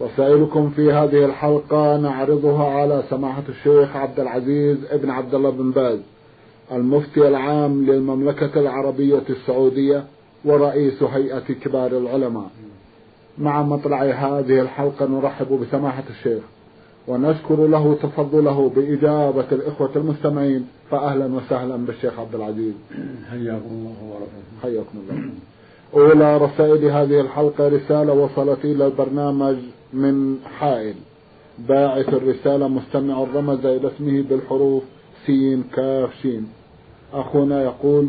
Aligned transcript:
رسائلكم 0.00 0.70
في 0.70 0.92
هذه 0.92 1.24
الحلقة 1.24 1.96
نعرضها 1.96 2.64
على 2.66 3.02
سماحة 3.10 3.42
الشيخ 3.48 3.96
عبد 3.96 4.20
العزيز 4.20 4.78
ابن 4.90 5.10
عبد 5.10 5.34
الله 5.34 5.50
بن 5.50 5.70
باز 5.70 5.98
المفتي 6.72 7.28
العام 7.28 7.86
للمملكة 7.86 8.60
العربية 8.60 9.22
السعودية 9.30 10.04
ورئيس 10.44 11.02
هيئة 11.02 11.38
كبار 11.64 11.98
العلماء. 11.98 12.50
مع 13.38 13.62
مطلع 13.62 14.02
هذه 14.02 14.60
الحلقة 14.60 15.06
نرحب 15.06 15.60
بسماحة 15.60 16.04
الشيخ 16.10 16.42
ونشكر 17.08 17.66
له 17.66 17.94
تفضله 18.02 18.70
بإجابة 18.76 19.46
الإخوة 19.52 19.90
المستمعين 19.96 20.66
فأهلا 20.90 21.34
وسهلا 21.34 21.76
بالشيخ 21.76 22.18
عبد 22.18 22.34
العزيز. 22.34 22.74
حياكم 23.30 23.70
الله 23.70 23.94
وبركاته. 24.04 24.62
حياكم 24.62 24.98
الله. 24.98 25.30
أولى 25.94 26.36
رسائل 26.36 26.84
هذه 26.84 27.20
الحلقة 27.20 27.68
رسالة 27.68 28.12
وصلت 28.12 28.64
إلى 28.64 28.86
البرنامج 28.86 29.56
من 29.94 30.38
حائل. 30.58 30.94
باعث 31.68 32.08
الرسالة 32.08 32.68
مستمع 32.68 33.26
رمز 33.34 33.66
إلى 33.66 33.88
اسمه 33.96 34.22
بالحروف 34.22 34.82
سين 35.26 35.64
كاف 35.74 36.14
شين. 36.22 36.48
أخونا 37.12 37.62
يقول 37.62 38.08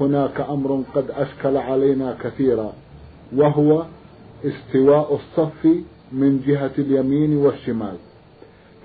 هناك 0.00 0.40
أمر 0.40 0.82
قد 0.94 1.10
أشكل 1.10 1.56
علينا 1.56 2.16
كثيرا 2.22 2.72
وهو 3.36 3.84
استواء 4.44 5.14
الصف 5.14 5.66
من 6.12 6.40
جهة 6.46 6.70
اليمين 6.78 7.36
والشمال. 7.36 7.96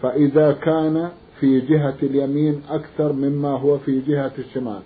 فإذا 0.02 0.52
كان 0.52 1.10
في 1.40 1.62
جهة 1.62 1.96
اليمين 2.04 2.62
أكثر 2.70 3.14
مما 3.14 3.50
هو 3.50 3.78
في 3.78 4.02
جهة 4.02 4.32
الشمال 4.40 4.82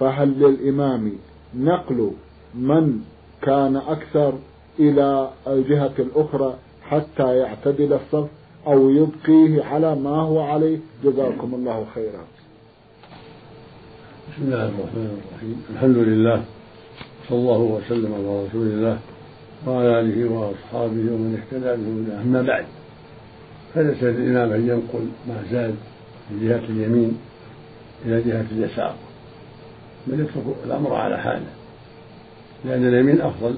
فهل 0.00 0.28
للإمام 0.28 1.12
نقل 1.54 2.10
من 2.54 3.00
كان 3.42 3.76
أكثر 3.76 4.32
إلى 4.78 5.30
الجهة 5.46 5.92
الأخرى 5.98 6.54
حتى 6.90 7.36
يعتدل 7.36 7.92
الصف 7.92 8.28
أو 8.66 8.90
يبقيه 8.90 9.64
على 9.64 9.94
ما 9.94 10.10
هو 10.10 10.40
عليه. 10.40 10.78
جزاكم 11.04 11.54
الله 11.54 11.86
خيرا. 11.94 12.24
بسم 14.28 14.42
الله 14.42 14.64
الرحمن 14.64 15.20
الرحيم. 15.22 15.62
الحمد 15.70 15.96
لله. 15.96 16.42
صلى 17.28 17.38
الله 17.38 17.58
وسلم 17.58 18.14
على 18.14 18.46
رسول 18.46 18.66
الله 18.66 18.98
وعلى 19.66 20.00
آله 20.00 20.30
وأصحابه 20.30 21.04
ومن 21.12 21.38
اهتدى 21.38 21.82
بهداه. 21.82 22.22
أما 22.22 22.42
بعد 22.42 22.64
فليس 23.74 24.02
للإمام 24.02 24.52
أن 24.52 24.68
ينقل 24.68 25.08
ما 25.28 25.42
زاد 25.50 25.74
من 26.30 26.48
جهة 26.48 26.64
اليمين 26.68 27.18
إلى 28.04 28.22
جهة 28.22 28.46
اليسار 28.52 28.94
بل 30.06 30.20
يترك 30.20 30.44
الأمر 30.66 30.94
على 30.94 31.18
حاله 31.18 31.50
لأن 32.64 32.88
اليمين 32.88 33.20
أفضل. 33.20 33.54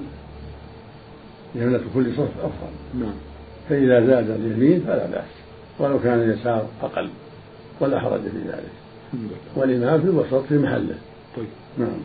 يمنة 1.54 1.80
كل 1.94 2.12
صف 2.12 2.38
أفضل. 2.38 3.00
نعم. 3.00 3.14
فإذا 3.68 4.06
زاد 4.06 4.30
اليمين 4.30 4.80
فلا 4.80 5.06
بأس. 5.06 5.30
ولو 5.78 5.98
كان 5.98 6.20
اليسار 6.20 6.66
أقل. 6.82 7.08
ولا 7.80 8.00
حرج 8.00 8.20
في 8.20 8.38
ذلك. 8.48 8.72
والإمام 9.56 10.00
في 10.00 10.06
الوسط 10.06 10.46
في 10.48 10.58
محله. 10.58 10.98
طيب. 11.36 11.46
نعم. 11.78 11.98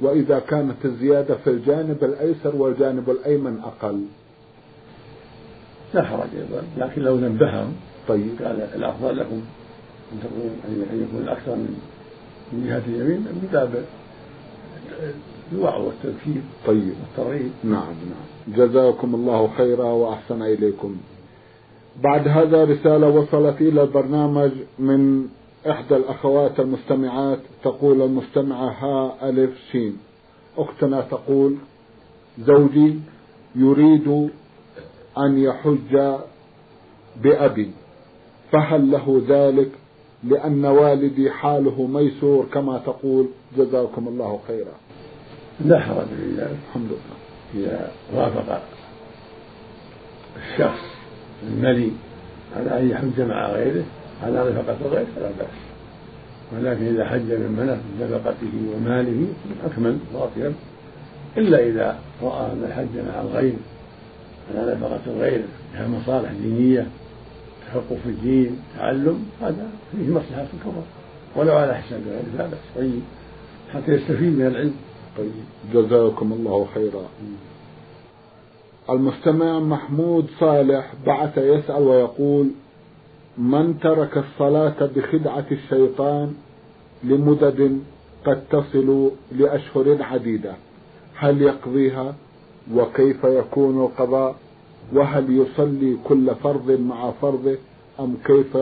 وإذا 0.00 0.38
كانت 0.38 0.84
الزيادة 0.84 1.34
في 1.34 1.50
الجانب 1.50 2.04
الأيسر 2.04 2.56
والجانب 2.56 3.10
الأيمن 3.10 3.60
أقل؟ 3.64 4.04
لا 5.94 6.02
حرج 6.02 6.28
أيضا. 6.36 6.62
لكن 6.78 7.02
لو 7.02 7.18
نبههم. 7.18 7.72
طيب. 8.08 8.30
قال 8.44 8.68
الأفضل 8.74 9.16
لكم 9.16 9.42
أن 10.12 10.20
تكون 10.20 10.50
أن 10.92 11.06
يكون 11.08 11.22
الأكثر 11.22 11.54
من 11.54 11.80
من 12.52 12.66
جهة 12.66 12.82
اليمين. 12.86 13.20
من 13.20 13.48
باب 13.52 13.84
الوعظ 15.52 15.84
والتذكير 15.84 16.42
طيب 16.66 16.94
والترغيب 17.00 17.50
نعم 17.64 17.72
نعم. 17.72 18.56
جزاكم 18.56 19.14
الله 19.14 19.50
خيرا 19.56 19.84
وأحسن 19.84 20.42
إليكم. 20.42 20.96
بعد 22.02 22.28
هذا 22.28 22.64
رسالة 22.64 23.08
وصلت 23.08 23.60
إلى 23.60 23.82
البرنامج 23.82 24.50
من 24.78 25.28
إحدى 25.70 25.96
الأخوات 25.96 26.60
المستمعات 26.60 27.38
تقول 27.64 28.02
المستمعة 28.02 28.68
ها 28.68 29.28
ألف 29.28 29.50
شين. 29.72 29.96
أختنا 30.58 31.00
تقول 31.00 31.56
زوجي 32.38 32.94
يريد 33.56 34.30
أن 35.18 35.38
يحج 35.38 36.16
بأبي 37.22 37.70
فهل 38.52 38.90
له 38.90 39.22
ذلك 39.28 39.70
لأن 40.24 40.64
والدي 40.64 41.30
حاله 41.30 41.86
ميسور 41.86 42.46
كما 42.52 42.78
تقول؟ 42.78 43.26
جزاكم 43.58 44.08
الله 44.08 44.40
خيرا. 44.46 44.72
لا 45.64 45.80
حرج 45.80 46.06
في 46.06 46.30
ذلك 46.36 46.56
الحمد 46.68 46.90
لله. 46.90 47.18
إذا 47.54 47.90
وافق 48.14 48.62
الشخص 50.36 50.84
الملي 51.42 51.90
على 52.56 52.80
أن 52.80 52.90
يحج 52.90 53.20
مع 53.20 53.46
غيره 53.46 53.84
على 54.22 54.50
نفقة 54.50 54.76
الغير 54.86 55.06
فلا 55.16 55.28
بأس. 55.38 55.58
ولكن 56.52 56.86
إذا 56.86 57.04
حج 57.04 57.32
من 57.32 57.56
منع 57.58 57.76
نفقته 58.06 58.52
وماله 58.74 59.26
أكمل 59.64 59.98
وأطيب 60.12 60.52
إلا 61.36 61.66
إذا 61.66 61.98
رأى 62.22 62.52
أن 62.52 62.64
الحج 62.68 62.98
مع 63.08 63.20
الغير 63.20 63.54
على 64.50 64.74
نفقة 64.74 65.00
الغير 65.06 65.42
لها 65.74 65.88
مصالح 65.88 66.32
دينية 66.32 66.86
تفقه 67.66 67.96
في 68.04 68.08
الدين 68.08 68.58
تعلم 68.78 69.26
هذا 69.42 69.68
فيه 69.92 70.08
مصلحة 70.08 70.46
كبرى. 70.64 70.84
ولو 71.36 71.56
على 71.56 71.74
حساب 71.74 72.00
غيره 72.06 72.38
لا 72.38 72.46
بأس. 72.46 72.58
طيب 72.76 73.00
حتى 73.74 73.92
يستفيد 73.92 74.38
من 74.38 74.46
العلم. 74.46 74.74
طيب. 75.18 75.32
جزاكم 75.72 76.32
الله 76.32 76.66
خيرا. 76.74 77.02
المستمع 78.90 79.58
محمود 79.58 80.26
صالح 80.40 80.92
بعث 81.06 81.38
يسأل 81.38 81.82
ويقول 81.82 82.50
من 83.38 83.78
ترك 83.80 84.18
الصلاة 84.18 84.86
بخدعة 84.96 85.46
الشيطان 85.52 86.34
لمدد 87.04 87.80
قد 88.26 88.44
تصل 88.50 89.10
لأشهر 89.32 90.02
عديدة؟ 90.02 90.54
هل 91.14 91.42
يقضيها؟ 91.42 92.14
وكيف 92.74 93.24
يكون 93.24 93.84
القضاء؟ 93.84 94.36
وهل 94.92 95.36
يصلي 95.36 95.96
كل 96.04 96.34
فرض 96.34 96.70
مع 96.70 97.10
فرضه 97.10 97.56
أم 98.00 98.16
كيف 98.24 98.58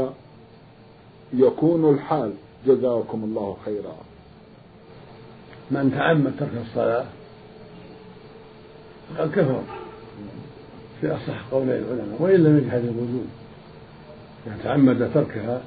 يكون 1.35 1.95
الحال؟ 1.95 2.33
جزاكم 2.67 3.25
الله 3.25 3.57
خيرا. 3.65 3.97
من 5.71 5.93
تعمد 5.95 6.33
ترك 6.39 6.51
الصلاة 6.69 7.05
فقد 9.17 9.31
كفر. 9.31 9.63
في 11.01 11.15
أصح 11.15 11.45
قولي 11.51 11.79
العلماء 11.79 12.17
وإن 12.19 12.45
لم 12.45 12.59
يجحد 12.59 12.79
الوجود 12.79 13.27
إذا 14.47 14.57
تعمد 14.65 15.11
تركها 15.15 15.61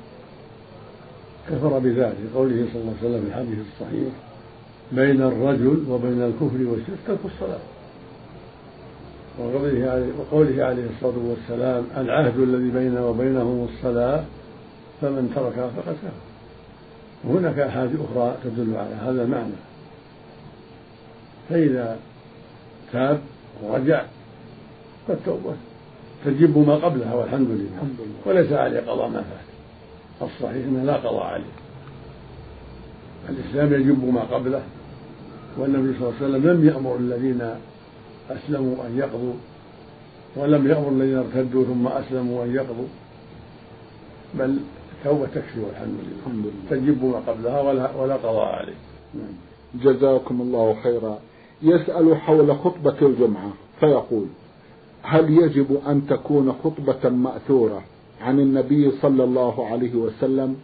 كفر 1.50 1.80
بذلك. 1.80 2.18
قوله 2.36 2.66
صلى 2.74 2.82
الله 2.82 2.94
عليه 3.02 3.09
وسلم 3.09 3.22
في 3.22 3.28
الحديث 3.28 3.59
الصحيح 3.74 4.14
بين 4.92 5.22
الرجل 5.22 5.86
وبين 5.90 6.22
الكفر 6.22 6.64
والشرك 6.70 6.98
ترك 7.08 7.20
الصلاة. 7.26 7.59
وقوله 9.40 9.92
عليه, 9.92 10.09
وقوله 10.20 10.66
عليه 10.66 10.86
الصلاة 10.96 11.14
والسلام 11.26 11.84
العهد 11.98 12.40
الذي 12.40 12.70
بيننا 12.70 13.06
وبينهم 13.06 13.68
الصلاة 13.74 14.23
فمن 15.02 15.32
تركها 15.35 15.68
فقد 15.68 15.94
كفر. 15.94 16.12
وهناك 17.23 17.59
أحاديث 17.59 18.00
أخرى 18.12 18.35
تدل 18.44 18.76
على 18.76 18.96
هذا 18.96 19.23
المعنى. 19.23 19.69
فإذا 21.49 21.97
تاب 22.91 23.19
ورجع 23.63 24.05
فالتوبة 25.07 25.53
تجب 26.25 26.57
ما 26.57 26.75
قبلها 26.75 27.16
والحمد 27.16 27.47
لله. 27.49 27.87
وليس 28.25 28.51
عليه 28.51 28.79
قضاء 28.79 29.07
ما 29.07 29.22
فات. 29.22 29.49
الصحيح 30.22 30.66
أنه 30.66 30.84
لا 30.84 30.96
قضاء 30.96 31.23
عليه. 31.23 31.43
الإسلام 33.29 33.73
يجب 33.73 34.13
ما 34.13 34.22
قبله 34.22 34.63
والنبي 35.57 35.99
صلى 35.99 36.07
الله 36.07 36.16
عليه 36.22 36.25
وسلم 36.25 36.51
لم 36.51 36.67
يأمر 36.67 36.96
الذين 36.96 37.49
أسلموا 38.29 38.75
أن 38.87 38.97
يقضوا 38.97 39.34
ولم 40.35 40.67
يأمر 40.67 40.90
الذين 40.90 41.17
ارتدوا 41.17 41.66
ثم 41.66 41.87
أسلموا 41.87 42.46
أن 42.46 42.55
يقضوا. 42.55 42.87
بل 44.34 44.57
التوبة 44.97 45.25
تكفي 45.25 45.59
والحمد 45.59 45.99
لله. 45.99 46.51
تجب 46.69 47.05
ما 47.05 47.17
قبلها 47.17 47.61
ولا, 47.61 47.96
ولا 47.96 48.16
قضاء 48.16 48.46
عليه. 48.46 48.75
نعم. 49.13 49.34
جزاكم 49.75 50.41
الله 50.41 50.75
خيرا. 50.84 51.19
يسأل 51.61 52.16
حول 52.17 52.56
خطبة 52.56 52.96
الجمعة 53.02 53.52
فيقول 53.79 54.26
هل 55.02 55.29
يجب 55.29 55.82
أن 55.88 56.08
تكون 56.08 56.53
خطبة 56.64 57.09
مأثورة 57.09 57.82
عن 58.22 58.40
النبي 58.40 58.91
صلى 59.02 59.23
الله 59.23 59.67
عليه 59.67 59.96
وسلم 59.96 60.56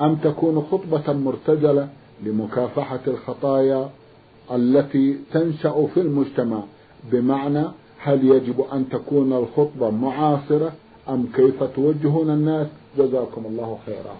أم 0.00 0.16
تكون 0.16 0.66
خطبة 0.70 1.12
مرتجلة 1.12 1.88
لمكافحة 2.24 3.00
الخطايا 3.06 3.90
التي 4.52 5.18
تنشأ 5.32 5.86
في 5.94 6.00
المجتمع؟ 6.00 6.62
بمعنى 7.12 7.64
هل 7.98 8.24
يجب 8.24 8.60
أن 8.72 8.88
تكون 8.88 9.32
الخطبة 9.32 9.90
معاصرة 9.90 10.72
أم 11.08 11.26
كيف 11.34 11.62
توجهون 11.62 12.30
الناس؟ 12.30 12.66
جزاكم 12.98 13.46
الله 13.46 13.78
خيرا. 13.86 14.16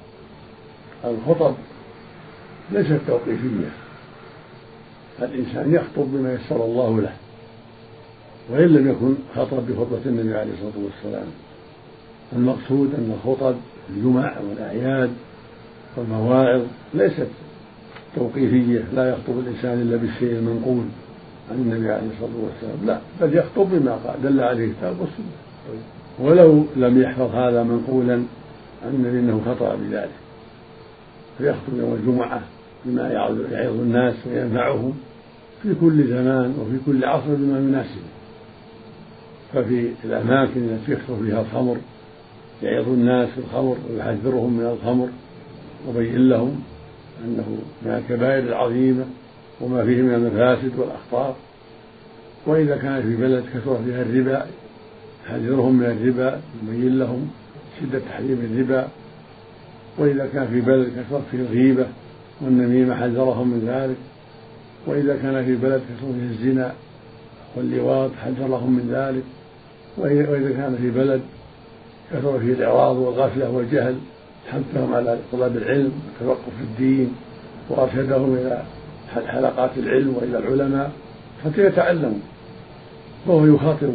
الخطب 1.04 1.54
ليست 2.72 3.00
توقيفية. 3.06 3.72
الإنسان 5.22 5.74
يخطب 5.74 6.08
بما 6.12 6.32
يسر 6.32 6.64
الله 6.64 7.00
له 7.00 7.12
وإن 8.50 8.66
لم 8.66 8.90
يكن 8.90 9.14
خطب 9.36 9.66
بخطبة 9.68 10.00
النبي 10.06 10.34
عليه 10.34 10.52
الصلاة 10.52 10.84
والسلام 10.84 11.26
المقصود 12.32 12.94
أن 12.94 13.14
الخطب 13.18 13.54
الجمع 13.90 14.34
والأعياد 14.48 15.10
والمواعظ 15.96 16.62
ليست 16.94 17.28
توقيفية 18.16 18.84
لا 18.94 19.10
يخطب 19.10 19.38
الإنسان 19.38 19.82
إلا 19.82 19.96
بالشيء 19.96 20.32
المنقول 20.32 20.84
عن 21.50 21.56
النبي 21.56 21.92
عليه 21.92 22.06
الصلاة 22.14 22.44
والسلام 22.44 22.86
لا 22.86 23.00
بل 23.20 23.36
يخطب 23.36 23.70
بما 23.70 24.16
دل 24.22 24.40
عليه 24.40 24.64
الكتاب 24.64 24.96
والسنة. 25.00 25.42
ولو 26.18 26.64
لم 26.76 27.02
يحفظ 27.02 27.34
هذا 27.34 27.62
منقولا 27.62 28.14
عن 28.84 28.94
النبي 28.94 29.18
أنه 29.18 29.40
خطأ 29.46 29.74
بذلك 29.74 30.10
فيخطب 31.38 31.78
يوم 31.78 31.94
الجمعة. 31.94 32.42
بما 32.84 33.08
يعظ 33.08 33.80
الناس 33.80 34.14
وينفعهم 34.26 34.92
في 35.62 35.74
كل 35.80 36.08
زمان 36.08 36.54
وفي 36.60 36.78
كل 36.86 37.04
عصر 37.04 37.34
بما 37.34 37.58
يناسبه. 37.58 38.12
ففي 39.52 39.88
الأماكن 40.04 40.60
التي 40.60 40.92
يكثر 40.92 41.16
فيها 41.24 41.40
الخمر 41.40 41.76
يعظ 42.62 42.88
الناس 42.88 43.28
في 43.28 43.38
الخمر 43.38 43.76
ويحذرهم 43.90 44.52
من 44.52 44.66
الخمر 44.66 45.08
وبين 45.88 46.28
لهم 46.28 46.62
أنه 47.24 47.58
من 47.82 47.90
الكبائر 47.90 48.42
العظيمة 48.42 49.04
وما 49.60 49.84
فيه 49.84 50.02
من 50.02 50.14
المفاسد 50.14 50.78
والأخطار. 50.78 51.36
وإذا 52.46 52.76
كان 52.76 53.02
في 53.02 53.16
بلد 53.16 53.44
كثر 53.54 53.78
فيها 53.84 54.02
الربا 54.02 54.46
يحذرهم 55.26 55.74
من 55.74 55.86
الربا 55.86 56.40
يبين 56.62 56.98
لهم 56.98 57.30
شدة 57.80 57.98
تحريم 57.98 58.50
الربا. 58.52 58.88
وإذا 59.98 60.28
كان 60.32 60.46
في 60.46 60.60
بلد 60.60 60.88
كثرت 60.96 61.22
فيه 61.30 61.38
الغيبة 61.38 61.86
والنميمة 62.44 62.94
حذرهم 62.94 63.48
من 63.48 63.68
ذلك. 63.68 63.96
وإذا 64.86 65.16
كان 65.16 65.44
في 65.44 65.56
بلد 65.56 65.80
كثر 65.80 66.12
فيه 66.12 66.30
الزنا 66.30 66.72
واللواط 67.56 68.10
حذرهم 68.24 68.72
من 68.72 68.88
ذلك. 68.90 69.22
وإذا 69.98 70.52
كان 70.52 70.76
في 70.80 70.90
بلد 70.90 71.20
كثر 72.12 72.38
فيه 72.38 72.52
الإعراض 72.52 72.96
والغفلة 72.96 73.50
والجهل 73.50 73.96
حثهم 74.50 74.94
على 74.94 75.18
طلب 75.32 75.56
العلم 75.56 75.92
والتفقه 76.20 76.50
في 76.58 76.64
الدين 76.64 77.12
وأرشدهم 77.70 78.34
إلى 78.34 78.62
حلقات 79.14 79.70
العلم 79.76 80.16
وإلى 80.16 80.38
العلماء 80.38 80.92
حتى 81.44 81.66
يتعلموا. 81.66 82.18
فهو 83.26 83.46
يخاطب 83.46 83.92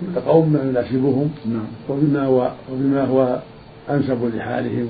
كل 0.00 0.20
قوم 0.20 0.52
ما 0.52 0.62
يناسبهم. 0.62 1.30
نعم. 1.46 1.66
وبما 1.88 2.24
هو 2.24 2.52
وبما 2.72 3.04
هو 3.04 3.38
أنسب 3.90 4.30
لحالهم 4.34 4.88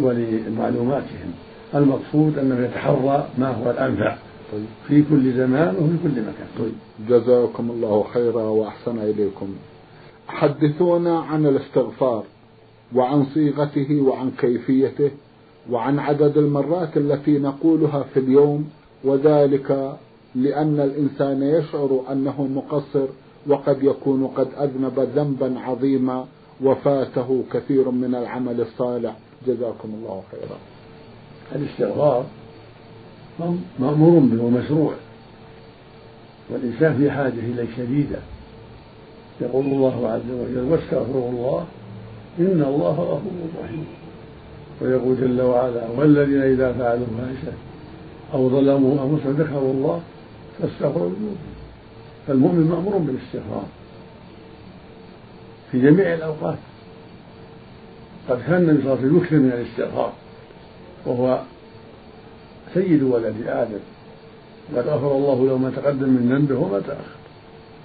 ولمعلوماتهم. 0.00 1.32
المقصود 1.74 2.38
أنه 2.38 2.64
يتحرى 2.64 3.28
ما 3.38 3.48
هو 3.48 3.70
الأنفع. 3.70 4.16
في 4.88 5.02
كل 5.10 5.32
زمان 5.32 5.76
وفي 5.76 5.96
كل 6.02 6.20
مكان. 6.20 6.48
طيب. 6.58 6.72
جزاكم 7.08 7.70
الله 7.70 8.04
خيرا 8.14 8.42
وأحسن 8.42 8.98
إليكم. 8.98 9.48
حدثونا 10.28 11.18
عن 11.18 11.46
الاستغفار 11.46 12.24
وعن 12.94 13.24
صيغته 13.34 14.00
وعن 14.00 14.30
كيفيته 14.38 15.10
وعن 15.70 15.98
عدد 15.98 16.38
المرات 16.38 16.96
التي 16.96 17.38
نقولها 17.38 18.02
في 18.02 18.20
اليوم 18.20 18.68
وذلك 19.04 19.96
لأن 20.34 20.80
الإنسان 20.80 21.42
يشعر 21.42 22.00
أنه 22.12 22.42
مقصر 22.42 23.06
وقد 23.46 23.82
يكون 23.82 24.26
قد 24.26 24.48
أذنب 24.58 25.08
ذنبا 25.16 25.60
عظيما 25.60 26.24
وفاته 26.64 27.44
كثير 27.52 27.90
من 27.90 28.14
العمل 28.14 28.60
الصالح. 28.60 29.16
جزاكم 29.46 29.88
الله 29.94 30.22
خيرا. 30.30 30.58
الاستغفار 31.54 32.24
مأمور 33.78 34.20
به 34.20 34.42
ومشروع. 34.42 34.94
والإنسان 36.50 36.98
في 36.98 37.10
حاجة 37.10 37.28
إليه 37.28 37.66
شديدة. 37.76 38.18
يقول 39.40 39.66
الله 39.66 40.08
عز 40.08 40.30
وجل 40.30 40.66
واستغفروا 40.70 41.28
الله 41.30 41.66
إن 42.38 42.64
الله 42.66 42.92
غفور 42.92 43.64
رحيم. 43.64 43.86
ويقول 44.80 45.20
جل 45.20 45.40
وعلا 45.40 45.88
والذين 45.96 46.42
إذا 46.42 46.72
فعلوا 46.72 47.06
فاحشة 47.18 47.52
أو 48.34 48.50
ظلموا 48.50 49.04
أنفسهم 49.04 49.32
ذكروا 49.32 49.72
الله 49.72 50.00
فاستغفروا 50.58 51.10
ذنوبهم 51.10 51.36
فالمؤمن 52.26 52.68
مأمور 52.68 52.98
بالاستغفار 52.98 53.64
في 55.72 55.80
جميع 55.80 56.14
الأوقات. 56.14 56.58
قد 58.28 58.42
كان 58.46 58.56
النبي 58.56 58.82
صلى 58.82 58.92
الله 58.92 58.98
عليه 58.98 59.06
وسلم 59.06 59.16
يكثر 59.16 59.36
من 59.36 59.52
الاستغفار 59.52 60.12
وهو 61.06 61.40
سيد 62.74 63.02
ولد 63.02 63.34
آدم. 63.46 63.78
قد 64.76 64.88
غفر 64.88 65.16
الله 65.16 65.46
له 65.46 65.58
ما 65.58 65.70
تقدم 65.70 66.08
من 66.08 66.32
ذنبه 66.32 66.58
وما 66.58 66.80
تأخر. 66.80 67.16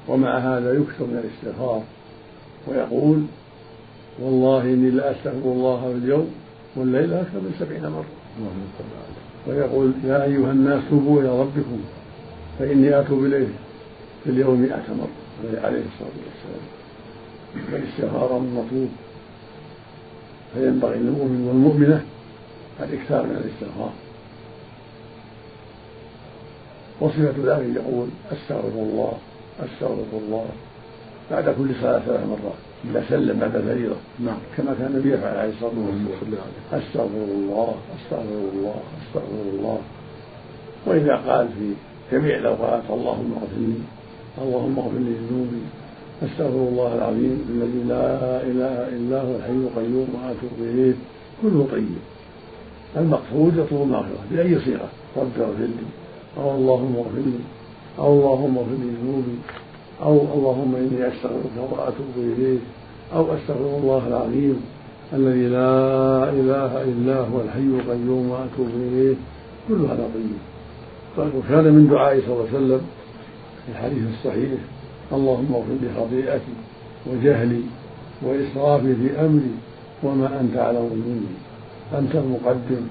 ومع 0.07 0.37
هذا 0.37 0.73
يكثر 0.73 1.05
من 1.05 1.23
الاستغفار. 1.23 1.83
ويقول 2.67 3.23
والله 4.19 4.61
إني 4.61 4.89
لأستغفر 4.89 5.51
الله 5.51 5.81
في 5.81 5.97
اليوم 5.97 6.31
والليل 6.75 7.13
أكثر 7.13 7.39
من 7.39 7.55
سبعين 7.59 7.83
مرة. 7.83 8.05
ويقول 9.47 9.91
يا 10.03 10.23
أيها 10.23 10.51
الناس 10.51 10.81
توبوا 10.89 11.21
إلى 11.21 11.39
ربكم 11.39 11.79
فإني 12.59 12.99
أتوب 12.99 13.25
إليه 13.25 13.47
في 14.23 14.29
اليوم 14.29 14.61
مئة 14.61 14.93
مرة. 14.99 15.09
عليه 15.63 15.83
الصلاة 15.93 16.17
والسلام. 16.25 16.65
فالاستغفار 17.71 18.39
مطلوب. 18.39 18.89
فينبغي 20.53 20.97
للمؤمن 20.99 21.47
والمؤمنة 21.47 22.05
الإكثار 22.79 23.23
من 23.23 23.31
الاستغفار. 23.31 23.93
وصفة 27.01 27.57
ذلك 27.57 27.75
يقول 27.75 28.07
أستغفر 28.31 28.67
الله 28.67 29.13
أستغفر 29.59 30.17
الله. 30.17 30.45
بعد 31.31 31.49
كل 31.49 31.69
صلاة 31.81 31.99
ثلاث 31.99 32.25
مرات 32.25 32.59
إذا 32.85 33.05
سلم 33.09 33.39
بعد 33.39 33.55
الفريضة 33.55 33.95
نعم. 34.19 34.37
كما 34.57 34.73
كان 34.73 34.87
النبي 34.87 35.13
يفعل 35.13 35.37
عليه 35.37 35.53
الصلاة 35.53 35.71
والسلام 35.71 36.51
أستغفر 36.73 37.23
الله 37.23 37.75
أستغفر 37.97 38.49
الله 38.53 38.75
أستغفر 39.01 39.49
الله. 39.53 39.79
وإذا 40.85 41.15
قال 41.15 41.47
في 41.47 41.73
جميع 42.11 42.35
الأوقات 42.37 42.83
اللهم 42.89 43.33
اغفر 43.33 43.57
لي 43.57 43.81
اللهم 44.41 44.79
اغفر 44.79 44.97
لي 44.97 45.13
ذنوبي 45.13 45.61
أستغفر 46.23 46.67
الله 46.69 46.95
العظيم 46.95 47.45
الذي 47.49 47.83
لا 47.87 48.41
إله 48.41 48.87
إلا 48.97 49.21
هو 49.21 49.35
الحي 49.35 49.51
القيوم 49.51 50.07
وأتوب 50.15 50.51
إليه. 50.59 50.93
كله 51.41 51.67
طيب. 51.71 51.97
المقصود 52.97 53.57
يطلب 53.57 53.81
المغفرة 53.81 54.19
بأي 54.31 54.59
صيغة؟ 54.59 54.89
رب 55.17 55.31
اغفر 55.39 55.63
لي. 55.63 55.87
أو 56.37 56.55
اللهم 56.55 56.95
اغفر 56.95 57.17
لي. 57.25 57.39
أو 57.99 58.13
اللهم 58.13 58.57
اغفر 58.57 58.71
لي 58.71 58.89
ذنوبي. 59.01 59.37
أو 60.01 60.21
اللهم 60.35 60.75
إني 60.75 61.07
أستغفرك 61.07 61.71
وأتوب 61.71 62.13
إليك. 62.17 62.61
أو 63.13 63.33
أستغفر 63.33 63.77
الله 63.83 64.07
العظيم 64.07 64.61
الذي 65.13 65.47
لا 65.47 66.29
إله 66.29 66.83
إلا 66.83 67.19
هو 67.19 67.41
الحي 67.41 67.59
القيوم 67.59 68.29
وأتوب 68.29 68.69
إليه. 68.75 69.15
كل 69.67 69.81
هذا 69.81 70.09
طيب. 71.17 71.31
وكان 71.35 71.73
من 71.73 71.87
دعائه 71.89 72.21
صلى 72.21 72.33
الله 72.33 72.47
عليه 72.47 72.57
وسلم 72.57 72.81
في 73.65 73.71
الحديث 73.71 74.03
الصحيح 74.13 74.51
اللهم 75.13 75.55
اغفر 75.55 75.75
لي 75.81 75.89
خطيئتي 75.97 76.55
وجهلي 77.07 77.61
وإسرافي 78.23 78.95
في 78.95 79.25
أمري 79.25 79.55
وما 80.03 80.39
أنت 80.41 80.57
أعلم 80.57 80.89
مني. 81.07 81.33
أنت 81.99 82.15
المقدم 82.15 82.83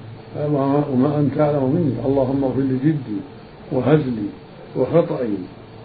وما 0.92 1.18
أنت 1.18 1.40
أعلم 1.40 1.64
مني. 1.74 2.06
اللهم 2.06 2.44
اغفر 2.44 2.60
لي 2.60 2.78
جدي 2.84 3.18
وهزلي 3.72 4.28
وخطئي 4.76 5.38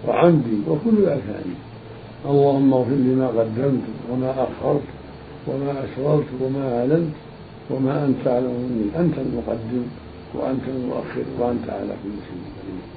وعمدي 0.08 0.58
وكل 0.70 1.10
عني 1.10 1.56
اللهم 2.26 2.74
اغفر 2.74 2.92
لي 3.06 3.16
ما 3.16 3.28
قدمت 3.28 3.86
وما 4.12 4.32
أخرت 4.32 4.88
وما 5.48 5.72
أسررت 5.84 6.30
وما 6.42 6.80
أعلنت 6.80 7.16
وما 7.72 8.06
أنت 8.06 8.28
أعلم 8.28 8.56
مني. 8.64 9.06
أنت 9.06 9.16
المقدم 9.18 9.86
وأنت 10.36 10.66
المؤخر 10.68 11.26
وأنت 11.40 11.70
على 11.70 11.94
كل 12.04 12.16
شيء 12.28 12.42
قدير. 12.56 12.95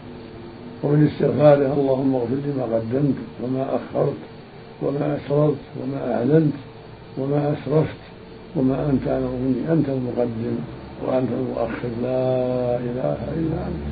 ومن 0.82 1.10
استغفاره 1.10 1.72
اللهم 1.80 2.14
اغفر 2.14 2.34
لي 2.46 2.52
ما 2.58 2.64
قدمت 2.76 3.18
وما 3.42 3.64
أخرت 3.78 4.20
وما 4.82 5.16
أسررت 5.16 5.62
وما 5.80 6.14
أعلنت 6.14 6.58
وما 7.18 7.40
أسرفت 7.52 8.02
وما 8.56 8.90
أنت 8.90 9.08
أعلم 9.08 9.32
مني. 9.44 9.72
أنت 9.72 9.88
المقدم 9.88 10.56
وأنت 11.06 11.30
المؤخر. 11.40 11.90
لا 12.02 12.76
إله 12.88 13.18
إلا 13.38 13.58
أنت. 13.68 13.84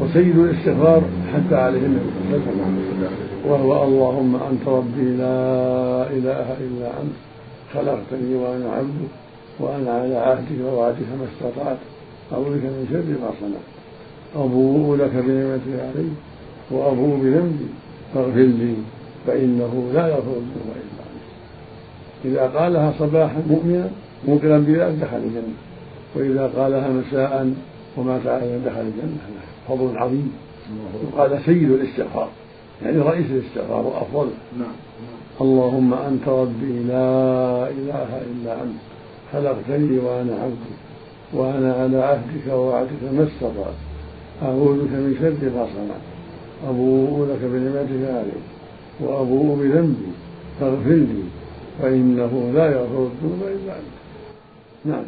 وسيد 0.00 0.38
الاستغفار 0.38 1.02
حتى 1.34 1.56
عليه 1.56 1.78
النبي 1.78 2.10
صلى 2.30 2.52
الله 2.52 2.64
عليه 2.64 2.86
وسلم 2.88 3.12
وهو 3.46 3.84
اللهم 3.84 4.36
أنت 4.50 4.68
ربي. 4.68 5.16
لا 5.16 5.40
إله 6.16 6.46
إلا 6.66 6.86
أنت. 7.02 7.16
خلقتني 7.74 8.34
وأنا 8.34 8.70
عبدك 8.70 9.12
وأنا 9.60 9.90
على 9.90 10.16
عهدك 10.16 10.58
ووعدك 10.64 11.08
ما 11.20 11.26
استطعت. 11.32 11.80
أعوذ 12.32 12.44
بك 12.44 12.64
من 12.64 12.86
شر 12.90 13.08
ما 13.22 13.30
صنعت. 13.40 13.68
أبوء 14.36 14.96
لك 14.96 15.10
بنعمتك 15.14 15.80
علي 15.80 16.08
وأبوء 16.70 17.16
بذنبي 17.16 17.66
فاغفر 18.14 18.40
لي 18.40 18.74
فإنه 19.26 19.90
لا 19.94 20.08
يغفر 20.08 20.36
الذنوب 20.36 20.76
إلا 20.76 21.02
أنت 21.02 22.24
إذا 22.24 22.58
قالها 22.58 22.92
صباحا 22.98 23.42
مؤمنا 23.50 23.90
موقنا 24.28 24.58
بذلك 24.58 24.94
دخل 25.02 25.16
الجنة 25.16 25.54
وإذا 26.16 26.52
قالها 26.56 26.88
مساء 26.88 27.54
ومات 27.96 28.26
عليها 28.26 28.58
دخل 28.58 28.80
الجنة. 28.80 29.18
فضل 29.68 29.98
عظيم. 29.98 30.32
وقال 31.12 31.40
سيد 31.46 31.70
الاستغفار 31.70 32.28
يعني 32.82 32.98
رئيس 32.98 33.26
الاستغفار 33.30 33.86
وأفضل. 33.86 34.30
نعم. 34.58 34.72
اللهم 35.40 35.94
أنت 35.94 36.28
ربي 36.28 36.82
لا 36.88 37.68
إله 37.70 38.22
إلا 38.30 38.62
أنت 38.62 38.76
خلقتني 39.32 39.98
وأنا 39.98 40.34
عبدك 40.42 40.76
وأنا 41.32 41.74
على 41.74 42.02
عهدك 42.02 42.52
ووعدك 42.52 43.02
ما 43.12 43.28
استطعت. 43.28 43.85
أعوذ 44.42 44.84
بك 44.84 44.90
من 44.90 45.16
شر 45.20 45.50
ما 45.58 45.66
صنعت. 45.74 46.00
أبوء 46.68 47.26
لك 47.26 47.38
بنعمتك 47.42 48.10
علي. 48.10 48.32
وأبوء 49.00 49.56
بذنبي. 49.56 50.06
فاغفر 50.60 50.90
لي. 50.90 51.22
فإنه 51.82 52.52
لا 52.54 52.72
يغفر 52.72 53.08
الذنوب 53.12 53.42
إلا 53.42 53.72
أنت. 53.72 53.96
نعم. 54.84 55.04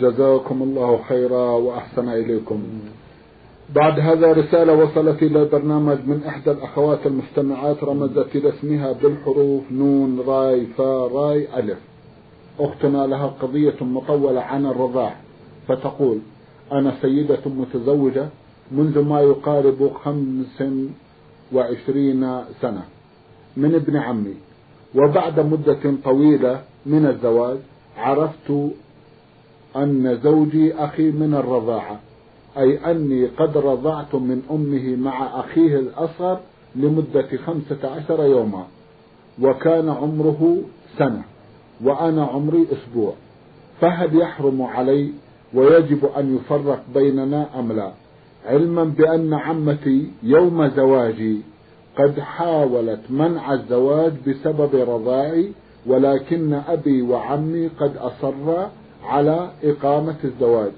جزاكم 0.00 0.62
الله 0.62 1.00
خيرا 1.08 1.50
وأحسن 1.50 2.08
إليكم. 2.08 2.62
بعد 3.74 4.00
هذا 4.00 4.32
رسالة 4.32 4.72
وصلت 4.72 5.22
إلى 5.22 5.42
البرنامج 5.42 5.98
من 6.06 6.22
إحدى 6.26 6.50
الأخوات 6.50 7.06
المستمعات 7.06 7.84
رمزت 7.84 8.36
إلى 8.36 8.48
اسمها 8.48 8.92
بالحروف 8.92 9.62
نون 9.72 10.20
راي 10.26 10.66
فا 10.66 11.06
راي 11.06 11.60
ألف. 11.60 11.78
أختنا 12.60 13.06
لها 13.06 13.26
قضية 13.26 13.76
مطولة 13.80 14.40
عن 14.40 14.66
الرضاع. 14.66 15.14
فتقول 15.68 16.18
أنا 16.72 16.94
سيدة 17.02 17.40
متزوجة 17.46 18.28
منذ 18.72 19.00
ما 19.00 19.20
يقارب 19.20 19.90
خمس 20.04 20.62
وعشرين 21.52 22.40
سنة 22.60 22.84
من 23.56 23.74
ابن 23.74 23.96
عمي. 23.96 24.34
وبعد 24.94 25.40
مدة 25.40 25.94
طويلة 26.04 26.60
من 26.86 27.06
الزواج 27.06 27.58
عرفت 27.96 28.50
أن 29.76 30.20
زوجي 30.22 30.74
أخي 30.74 31.10
من 31.10 31.34
الرضاعة 31.34 32.00
أي 32.58 32.90
أني 32.90 33.26
قد 33.26 33.56
رضعت 33.56 34.14
من 34.14 34.42
أمه 34.50 34.96
مع 34.96 35.40
أخيه 35.40 35.78
الأصغر 35.78 36.40
لمدة 36.76 37.28
خمسة 37.46 37.88
عشر 37.88 38.24
يوما 38.24 38.66
وكان 39.42 39.88
عمره 39.88 40.58
سنة 40.98 41.22
وأنا 41.84 42.24
عمري 42.24 42.66
أسبوع. 42.72 43.14
فهل 43.80 44.16
يحرم 44.20 44.62
علي 44.62 45.12
ويجب 45.54 46.04
أن 46.04 46.36
يفرق 46.36 46.82
بيننا 46.94 47.58
أم 47.58 47.72
لا؟ 47.72 47.92
علما 48.46 48.84
بأن 48.84 49.34
عمتي 49.34 50.10
يوم 50.22 50.68
زواجي 50.68 51.40
قد 51.98 52.20
حاولت 52.20 53.00
منع 53.10 53.52
الزواج 53.52 54.12
بسبب 54.28 54.74
رضاعي 54.74 55.52
ولكن 55.86 56.54
أبي 56.54 57.02
وعمي 57.02 57.68
قد 57.68 57.96
أصرا 57.96 58.70
على 59.04 59.50
إقامة 59.64 60.16
الزواج. 60.24 60.72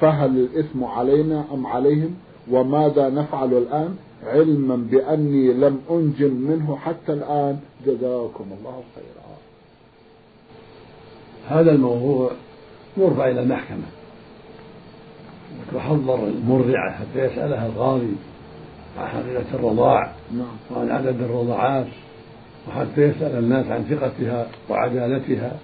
فهل 0.00 0.30
الإثم 0.38 0.84
علينا 0.84 1.44
أم 1.52 1.66
عليهم؟ 1.66 2.14
وماذا 2.50 3.08
نفعل 3.08 3.52
الآن؟ 3.54 3.96
علما 4.26 4.76
بأني 4.76 5.52
لم 5.52 5.80
أنجم 5.90 6.34
منه 6.34 6.76
حتى 6.76 7.12
الآن. 7.12 7.58
جزاكم 7.86 8.44
الله 8.58 8.82
خيرا. 8.94 9.36
هذا 11.48 11.72
الموضوع 11.72 12.30
يرفع 12.96 13.28
إلى 13.28 13.40
المحكمة. 13.40 13.99
وتحضر 15.58 16.26
المرضعة 16.28 16.92
حتى 16.92 17.24
يسألها 17.24 17.66
القاضي 17.66 18.12
عن 18.98 19.08
حقيقة 19.08 19.44
الرضاع 19.54 20.12
نعم. 20.32 20.46
وعن 20.76 20.90
عدد 20.90 21.22
الرضعات 21.22 21.86
وحتى 22.68 23.02
يسأل 23.02 23.38
الناس 23.38 23.66
عن 23.66 23.84
ثقتها 23.84 24.46
وعدالتها. 24.68 25.56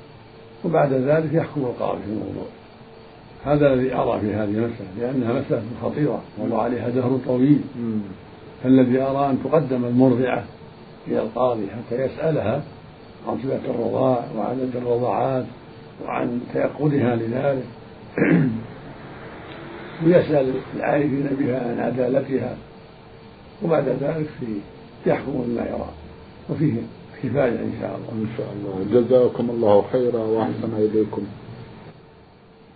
وبعد 0.64 0.92
ذلك 0.92 1.32
يحكم 1.32 1.60
القاضي 1.60 2.02
في 2.02 2.08
الموضوع. 2.08 2.46
هذا 3.44 3.72
الذي 3.72 3.94
أرى 3.94 4.20
في 4.20 4.34
هذه 4.34 4.44
المسألة 4.44 4.88
لأنها 4.98 5.32
مسألة 5.32 5.62
خطيرة 5.82 6.22
وضع 6.38 6.62
عليها 6.62 6.88
دهر 6.88 7.18
طويل. 7.26 7.60
فالذي 8.62 9.00
أرى 9.02 9.30
أن 9.30 9.38
تقدم 9.44 9.84
المرضعة 9.84 10.44
إلى 11.08 11.22
القاضي 11.22 11.66
حتى 11.66 12.02
يسألها 12.04 12.62
عن 13.28 13.38
صفة 13.42 13.70
الرضاع 13.70 14.24
وعدد 14.36 14.76
الرضاعات 14.76 15.44
وعن 16.04 16.40
تيقظها 16.52 17.16
لذلك. 17.16 17.64
ويسأل 20.04 20.54
العارفين 20.76 21.28
بها 21.40 21.68
عن 21.68 21.80
عدالتها. 21.80 22.56
وبعد 23.64 23.88
ذلك 23.88 24.26
في 24.40 24.46
يحكم 25.06 25.32
بما 25.46 25.62
يرى. 25.62 25.90
وفيه 26.50 26.74
كفاية 27.22 27.60
إن 27.60 27.72
شاء 27.80 27.96
الله. 27.96 28.12
إن 28.12 28.26
شاء 28.36 28.52
الله. 28.52 29.00
جزاكم 29.00 29.50
الله 29.50 29.84
خيرا 29.92 30.18
وأحسن 30.18 30.74
إليكم. 30.78 31.22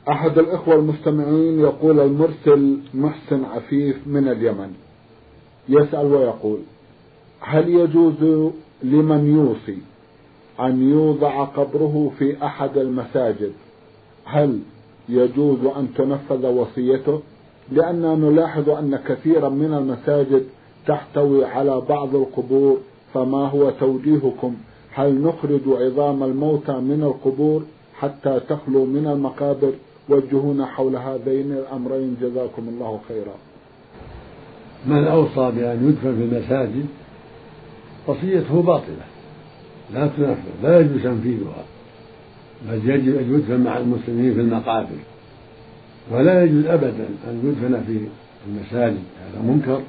أحد 0.09 0.39
الإخوة 0.39 0.75
المستمعين 0.75 1.61
يقول 1.61 2.01
المرسل 2.01 2.79
محسن 2.95 3.45
عفيف 3.45 3.97
من 4.07 4.29
اليمن. 4.29 4.73
يسأل 5.69 6.07
ويقول 6.07 6.59
هل 7.41 7.69
يجوز 7.69 8.51
لمن 8.83 9.37
يوصي 9.37 9.79
أن 10.61 10.91
يوضع 10.91 11.45
قبره 11.45 12.13
في 12.19 12.45
أحد 12.45 12.79
المساجد؟ 12.79 13.53
هل 14.25 14.59
يجوز 15.11 15.59
أن 15.77 15.89
تنفذ 15.97 16.47
وصيته 16.47 17.21
لأننا 17.73 18.15
نلاحظ 18.15 18.71
أن 18.71 18.99
كثيرا 19.07 19.49
من 19.49 19.75
المساجد 19.75 20.45
تحتوي 20.87 21.45
على 21.45 21.83
بعض 21.89 22.15
القبور 22.15 22.79
فما 23.15 23.49
هو 23.49 23.71
توجيهكم؟ 23.71 24.55
هل 24.95 25.23
نخرج 25.23 25.61
عظام 25.67 26.23
الموتى 26.23 26.73
من 26.73 27.03
القبور 27.03 27.63
حتى 27.95 28.41
تخلو 28.49 28.85
من 28.85 29.07
المقابر؟ 29.07 29.73
وجهونا 30.09 30.67
حول 30.67 30.97
هذين 30.97 31.53
الأمرين 31.53 32.17
جزاكم 32.23 32.69
الله 32.69 33.01
خيرا. 33.09 33.35
من 34.87 35.05
أوصى 35.05 35.51
بأن 35.57 35.89
يدفن 35.89 36.17
في 36.17 36.25
المساجد 36.25 36.87
وصيته 38.07 38.63
باطلة 38.63 39.05
لا 39.95 40.07
تنفذ 40.07 40.63
لا 40.63 40.81
يجوز 40.81 41.03
تنفيذها. 41.03 41.65
بل 42.69 42.91
يجب 42.91 43.17
أن 43.17 43.35
يدفن 43.35 43.61
مع 43.61 43.77
المسلمين 43.77 44.35
في 44.35 44.41
المقابر. 44.41 44.99
ولا 46.11 46.45
يجوز 46.45 46.67
أبدا 46.67 47.09
أن 47.29 47.41
يدفن 47.45 47.85
في 47.87 48.01
المساجد 48.49 49.03
هذا 49.21 49.43
منكر 49.43 49.83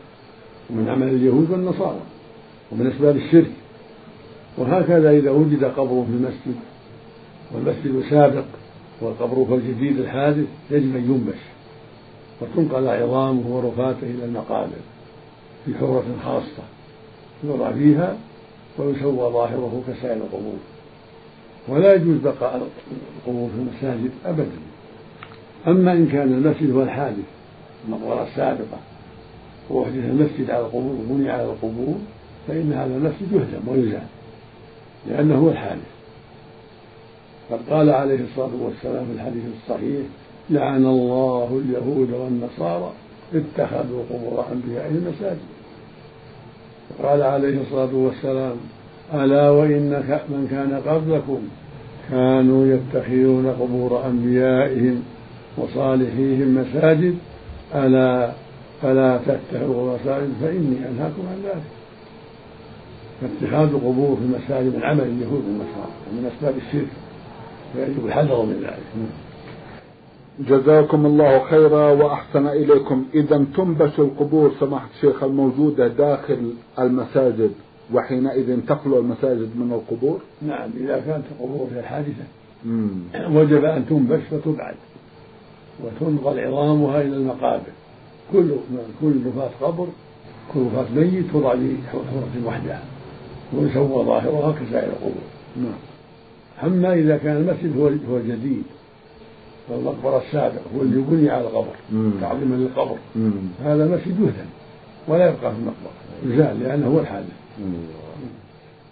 ومن 0.70 0.90
عمل 0.90 1.08
اليهود 1.08 1.52
والنصارى 1.52 2.02
ومن 2.72 2.88
أسباب 2.88 3.18
الشرك. 3.18 3.52
وهكذا 4.58 5.12
إذا 5.12 5.32
وجد 5.32 5.64
قبر 5.64 6.06
في 6.06 6.12
المسجد 6.12 6.56
والمسجد 7.52 8.04
سابق 8.10 8.46
والقبر 9.02 9.56
الجديد 9.56 10.00
الحادث 10.00 10.46
يجب 10.72 10.96
أن 10.96 11.04
ينبش 11.04 11.40
وتنقل 12.42 12.88
عظامه 12.88 13.48
ورفاته 13.48 14.04
إلى 14.04 14.26
المقابر 14.26 14.82
في 15.66 15.74
حورة 15.76 16.06
خاصة 16.26 16.64
يوضع 17.44 17.72
فيها 17.72 18.18
ويسوى 18.78 19.32
ظاهره 19.32 19.84
كسائر 19.88 20.18
القبور. 20.18 20.60
ولا 21.68 21.94
يجوز 21.94 22.18
بقاء 22.18 22.68
القبور 23.18 23.50
في 23.50 23.56
المساجد 23.56 24.12
أبدا. 24.26 24.60
أما 25.68 25.94
إن 25.94 26.08
كان 26.08 26.34
المسجد 26.34 26.72
هو 26.72 26.84
الحادث 26.84 27.26
المقبرة 27.86 28.24
السابقة 28.24 28.80
وأحدث 29.70 29.96
المسجد 29.96 30.50
على 30.50 30.60
القبور 30.60 30.96
وبني 31.02 31.30
على 31.32 31.44
القبور 31.44 31.96
فإن 32.48 32.74
هذا 32.74 32.96
المسجد 32.96 33.32
يهدم 33.32 33.68
ويزال 33.68 34.08
لأنه 35.08 35.36
هو 35.36 35.50
الحادث. 35.50 35.92
قد 37.52 37.60
قال 37.70 37.90
عليه 37.90 38.20
الصلاة 38.32 38.52
والسلام 38.62 39.06
في 39.06 39.12
الحديث 39.12 39.44
الصحيح 39.64 40.06
لعن 40.50 40.86
الله 40.86 41.62
اليهود 41.66 42.12
والنصارى 42.12 42.92
اتخذوا 43.34 44.04
قبور 44.10 44.46
أنبيائهم 44.52 45.14
مساجد 45.16 45.38
وقال 47.00 47.22
عليه 47.22 47.62
الصلاة 47.62 47.96
والسلام 47.96 48.58
ألا 49.14 49.50
وإن 49.50 49.90
من 50.30 50.48
كان 50.52 50.82
قبلكم 50.88 51.40
كانوا 52.10 52.66
يتخذون 52.68 53.48
قبور 53.48 54.06
أنبيائهم 54.06 55.04
وصالحيهم 55.58 56.56
مساجد. 56.56 57.16
ألا 57.76 58.32
فلا 58.82 59.18
تتخذوا 59.18 59.98
مساجد 59.98 60.34
فإني 60.42 60.78
أنهاكم 60.90 61.22
عن 61.32 61.42
ذلك. 61.44 61.64
فاتخاذ 63.22 63.70
القبور 63.74 64.16
في 64.18 64.22
المساجد 64.22 64.76
من 64.76 64.84
عمل 64.84 65.04
اليهود 65.04 65.44
والنصارى 65.46 65.92
ومن 66.12 66.32
أسباب 66.36 66.54
الشرك 66.58 66.88
فيجب 67.74 68.06
الحذر 68.06 68.44
من 68.44 68.64
ذلك. 68.64 69.10
جزاكم 70.50 71.06
الله 71.06 71.44
خيرا 71.50 71.92
وأحسن 71.92 72.48
إليكم. 72.48 73.06
إذا 73.14 73.46
تنبش 73.58 74.00
القبور 74.00 74.52
سماحة 74.60 74.88
الشيخ 74.96 75.24
الموجودة 75.24 75.88
داخل 75.88 76.54
المساجد. 76.80 77.52
وحينئذ 77.94 78.60
تخلو 78.68 79.00
المساجد 79.00 79.50
من 79.56 79.72
القبور؟ 79.74 80.20
نعم 80.42 80.70
إذا 80.78 81.00
كانت 81.00 81.24
القبور 81.32 81.68
في 81.74 81.80
الحادثة. 81.80 82.24
وجب 83.30 83.66
أن 83.66 83.86
تنبش 83.90 84.22
وتبعد 84.32 84.76
وتنقل 85.84 86.40
عظامها 86.40 87.02
إلى 87.02 87.16
المقابر. 87.16 87.72
كل 88.34 88.56
كل 89.02 89.14
رفاة 89.28 89.68
قبر 89.68 89.88
كل 90.54 90.60
رفاة 90.60 90.86
ميت 90.96 91.32
توضع 91.32 91.56
في 91.56 91.76
حفرة 91.92 92.46
وحدها 92.46 92.84
ويسوى 93.54 94.06
ظاهرها 94.06 94.52
كسائر 94.52 94.90
القبور. 94.90 95.24
نعم. 95.58 95.80
أما 96.64 96.94
إذا 96.94 97.18
كان 97.18 97.38
المسجد 97.38 97.78
هو 97.78 97.88
هو 98.12 98.18
الجديد 98.18 98.64
والمقبرة 99.70 100.22
السابق 100.28 100.62
هو 100.76 100.82
اللي 100.82 101.02
بني 101.02 101.30
على 101.30 101.44
القبر 101.44 101.76
تعظيما 102.22 102.56
للقبر 102.56 102.96
هذا 103.64 103.84
المسجد 103.84 104.20
يهدم 104.20 104.50
ولا 105.08 105.30
يبقى 105.30 105.52
في 105.52 105.58
المقبرة 105.58 105.92
يزال 106.26 106.60
لأنه 106.64 106.88
هو 106.88 107.00
الحادث. 107.00 107.32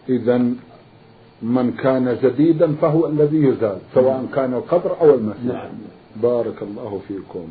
إذا 0.09 0.38
من 1.41 1.71
كان 1.71 2.17
جديدا 2.23 2.75
فهو 2.81 3.07
الذي 3.07 3.38
يزال 3.38 3.77
سواء 3.93 4.25
كان 4.35 4.53
القبر 4.53 5.01
أو 5.01 5.15
المسجد 5.15 5.53
نعم. 5.53 5.71
بارك 6.15 6.61
الله 6.61 7.01
فيكم. 7.07 7.47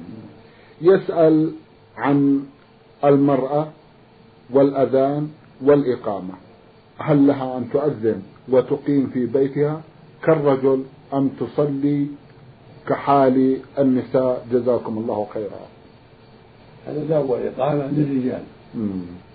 يسأل 0.81 1.53
عن 1.97 2.45
المرأة 3.05 3.69
والأذان 4.51 5.29
والإقامة. 5.63 6.35
هل 6.99 7.27
لها 7.27 7.59
أن 7.59 7.71
تؤذن 7.71 8.23
وتقيم 8.49 9.07
في 9.07 9.27
بيتها 9.27 9.83
كالرجل 10.25 10.85
أم 11.15 11.29
تصلي 11.29 12.07
كحال 12.89 13.57
النساء؟ 13.79 14.47
جزاكم 14.53 14.99
الله 14.99 15.27
خيرا. 15.35 15.61
الأذان 16.89 17.27
والإقامة 17.27 17.87
للرجال. 17.93 18.43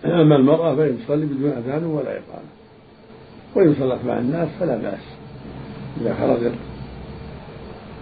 أما 0.06 0.36
المرأة 0.36 0.76
فإن 0.76 0.98
تصلي 1.06 1.26
بدون 1.26 1.52
أذان 1.52 1.86
ولا 1.86 2.12
إقامة. 2.12 2.54
وإن 3.56 3.76
صلت 3.80 4.06
مع 4.06 4.20
الناس 4.20 4.50
فلا 4.60 4.78
بأس. 4.78 5.04
إذا 6.02 6.14
خرجت 6.14 6.54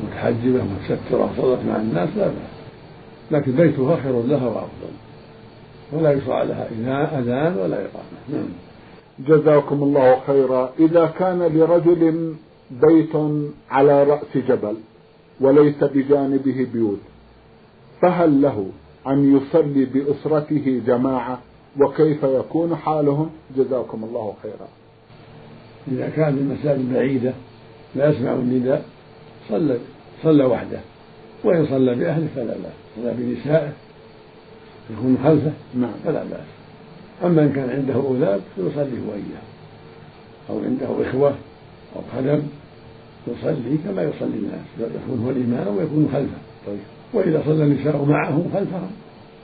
متحجبة 0.03 0.63
متسترة 0.63 1.33
صلت 1.38 1.59
مع 1.67 1.75
الناس 1.75 2.09
لا 2.17 2.27
بأس. 2.27 2.51
لكن 3.31 3.51
بيتها 3.51 3.95
خير 3.95 4.21
لها 4.21 4.47
وأفضل. 4.47 4.93
ولا 5.91 6.11
يشرع 6.11 6.43
لها 6.43 6.69
أذان 7.19 7.57
ولا 7.57 7.75
إقامة. 7.75 8.19
نعم. 8.29 8.50
جزاكم 9.19 9.83
الله 9.83 10.19
خيرا. 10.27 10.73
إذا 10.79 11.05
كان 11.19 11.39
لرجل 11.39 12.33
بيت 12.71 13.15
على 13.71 14.03
رأس 14.03 14.38
جبل 14.47 14.75
وليس 15.41 15.83
بجانبه 15.83 16.67
بيوت 16.73 17.00
فهل 18.01 18.41
له 18.41 18.67
أن 19.08 19.38
يصلي 19.38 19.86
بأسرته 19.86 20.81
جماعة 20.88 21.39
وكيف 21.79 22.24
يكون 22.24 22.75
حالهم؟ 22.75 23.29
جزاكم 23.58 24.03
الله 24.03 24.34
خيرا. 24.43 24.67
إذا 25.88 26.10
كان 26.10 26.38
المساجد 26.38 26.93
بعيدة 26.93 27.34
لا 27.96 28.10
يسمع 28.10 28.34
النداء 28.34 28.86
صلى 29.50 29.77
صلى 30.24 30.46
وحده. 30.46 30.79
وإن 31.43 31.65
صلى 31.65 31.96
بأهله 31.96 32.27
فلا 32.36 32.53
بأس 32.53 32.74
صلى 32.96 33.13
بنسائه 33.17 33.74
يكون 34.89 35.17
خلفه 35.24 35.51
نعم. 35.75 35.93
فلا 36.03 36.24
بأس. 36.24 36.48
أما 37.24 37.43
إن 37.43 37.53
كان 37.53 37.70
عنده 37.70 37.93
أولاد 37.93 38.41
فيصلي 38.55 39.08
هو 39.08 39.13
إياه. 39.13 39.41
أو 40.50 40.60
عنده 40.63 41.10
إخوة 41.10 41.36
أو 41.96 42.01
خدم 42.15 42.41
يصلي 43.27 43.77
كما 43.86 44.03
يصلي 44.03 44.38
الناس 44.38 44.65
يكون 44.79 45.24
هو 45.25 45.29
الإمام 45.29 45.77
ويكون 45.77 46.10
خلفه. 46.13 46.38
طيب. 46.67 47.00
وإذا 47.13 47.44
صلى 47.46 47.63
النساء 47.63 48.06
معه 48.06 48.44
خلفهم 48.53 48.91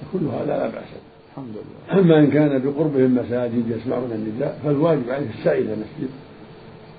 فكل 0.02 0.26
هذا 0.26 0.46
لا 0.46 0.68
بأس 0.68 0.84
الحمد 1.32 1.54
لله. 1.56 2.00
أما 2.02 2.20
إن 2.20 2.32
كان 2.32 2.60
بقربه 2.60 3.00
المساجد 3.00 3.64
يسمعون 3.70 4.12
النداء 4.12 4.60
فالواجب 4.64 5.10
عليه 5.10 5.28
السعي 5.40 5.62
إلى 5.62 5.74
المسجد. 5.74 6.10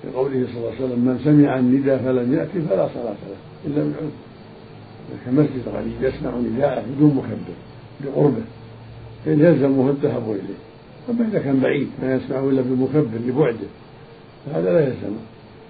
لقوله 0.04 0.46
صلى 0.46 0.58
الله 0.58 0.70
عليه 0.70 0.84
وسلم 0.84 0.98
من 0.98 1.20
سمع 1.24 1.58
النداء 1.58 1.98
فلم 1.98 2.34
يأتي 2.34 2.60
فلا 2.60 2.88
صلاة 2.94 3.16
له 3.28 3.66
إلا 3.66 3.84
من 3.84 3.94
عذر. 4.00 4.10
كمسجد 5.26 5.68
غريب 5.68 6.14
يسمع 6.14 6.30
نداءه 6.38 6.84
بدون 6.96 7.14
مكبر 7.14 7.56
بقربه 8.00 8.44
فإن 9.24 9.40
يلزمه 9.40 9.90
الذهاب 9.90 10.30
إليه. 10.30 10.58
أما 11.10 11.28
إذا 11.28 11.38
كان 11.38 11.60
بعيد 11.60 11.88
ما 12.02 12.14
يسمعه 12.14 12.48
إلا 12.48 12.62
بمكبر 12.62 13.18
لبعده 13.26 13.68
فهذا 14.46 14.72
لا 14.72 14.80
يلزمه. 14.80 15.22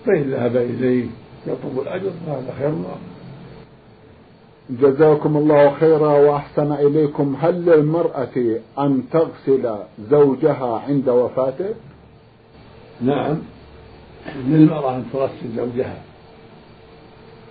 فإن 0.07 0.31
ذهب 0.31 0.57
إليه 0.57 1.07
يطلب 1.47 1.81
الأجر 1.83 2.11
فهذا 2.27 2.55
خير 2.59 2.69
وأفضل 2.69 3.18
جزاكم 4.71 5.37
الله 5.37 5.71
خيرا 5.71 6.19
وأحسن 6.19 6.73
إليكم. 6.73 7.37
هل 7.41 7.67
للمرأة 7.67 8.61
أن 8.79 9.03
تغسل 9.13 9.77
زوجها 10.11 10.83
عند 10.89 11.09
وفاته؟ 11.09 11.75
نعم. 13.01 13.39
للمرأة 14.47 14.97
أن 14.97 15.05
تغسل 15.13 15.57
زوجها. 15.57 16.03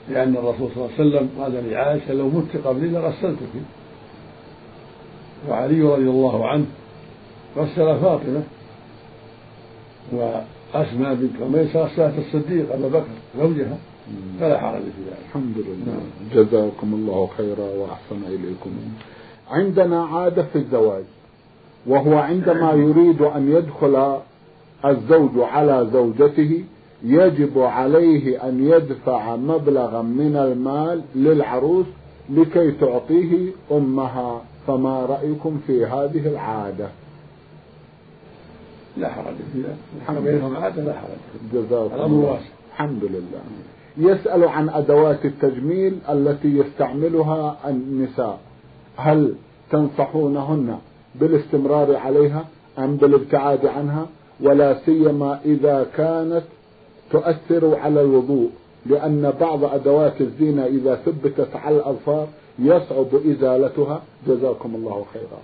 لأن 0.09 0.37
الرسول 0.37 0.69
صلى 0.75 0.85
الله 0.85 0.89
عليه 0.99 1.09
وسلم 1.09 1.29
قال 1.39 1.71
لعائشة 1.71 2.13
لو 2.13 2.29
مت 2.29 2.57
قبلي 2.65 2.89
لغسلتك. 2.89 3.53
وعلي 5.49 5.81
رضي 5.81 6.09
الله 6.09 6.47
عنه 6.47 6.65
غسل 7.57 7.99
فاطمة. 7.99 8.43
وأسماء 10.11 11.13
بنت 11.13 11.41
عميس 11.41 11.75
غسلت 11.75 12.13
الصديق 12.17 12.73
أبا 12.73 12.87
بكر 12.87 13.07
زوجها. 13.39 13.77
فلا 14.39 14.59
حرج 14.59 14.81
في 14.81 15.01
ذلك 15.07 15.17
الحمد 15.27 15.55
لله. 15.57 16.01
جزاكم 16.33 16.93
الله 16.93 17.29
خيرا 17.37 17.69
وأحسن 17.77 18.23
إليكم. 18.27 18.71
عندنا 19.49 20.05
عادة 20.05 20.43
في 20.43 20.55
الزواج 20.55 21.03
وهو 21.87 22.17
عندما 22.17 22.71
يريد 22.71 23.21
أن 23.21 23.51
يدخل 23.51 24.19
الزوج 24.85 25.39
على 25.39 25.89
زوجته 25.93 26.63
يجب 27.03 27.59
عليه 27.59 28.49
أن 28.49 28.67
يدفع 28.67 29.35
مبلغا 29.35 30.01
من 30.01 30.35
المال 30.35 31.01
للعروس 31.15 31.85
لكي 32.29 32.71
تعطيه 32.71 33.51
أمها. 33.71 34.41
فما 34.67 35.05
رأيكم 35.05 35.59
في 35.67 35.85
هذه 35.85 36.27
العادة؟ 36.27 36.87
لا 38.97 39.09
حرج 39.09 39.35
في 39.53 39.61
ذلك 39.61 40.23
بينهم 40.23 40.55
عادة 40.55 40.83
لا 40.83 40.93
حرج 40.93 41.53
جزاكم 41.53 42.13
واسع. 42.13 42.45
الحمد 42.71 43.03
لله. 43.03 43.41
يسأل 43.97 44.43
عن 44.43 44.69
أدوات 44.69 45.25
التجميل 45.25 45.97
التي 46.09 46.47
يستعملها 46.47 47.57
النساء. 47.67 48.39
هل 48.97 49.33
تنصحونهن 49.71 50.77
بالاستمرار 51.15 51.95
عليها 51.95 52.45
أم 52.79 52.95
بالابتعاد 52.95 53.65
عنها؟ 53.65 54.05
ولا 54.41 54.79
سيما 54.85 55.39
إذا 55.45 55.87
كانت 55.97 56.43
تؤثر 57.11 57.75
على 57.75 58.01
الوضوء 58.01 58.49
لأن 58.85 59.33
بعض 59.39 59.63
أدوات 59.63 60.21
الزينة 60.21 60.65
إذا 60.65 60.95
ثبتت 60.95 61.55
على 61.55 61.75
الأظفار 61.75 62.27
يصعب 62.59 63.07
إزالتها. 63.25 64.01
جزاكم 64.27 64.75
الله 64.75 65.05
خيرا. 65.13 65.41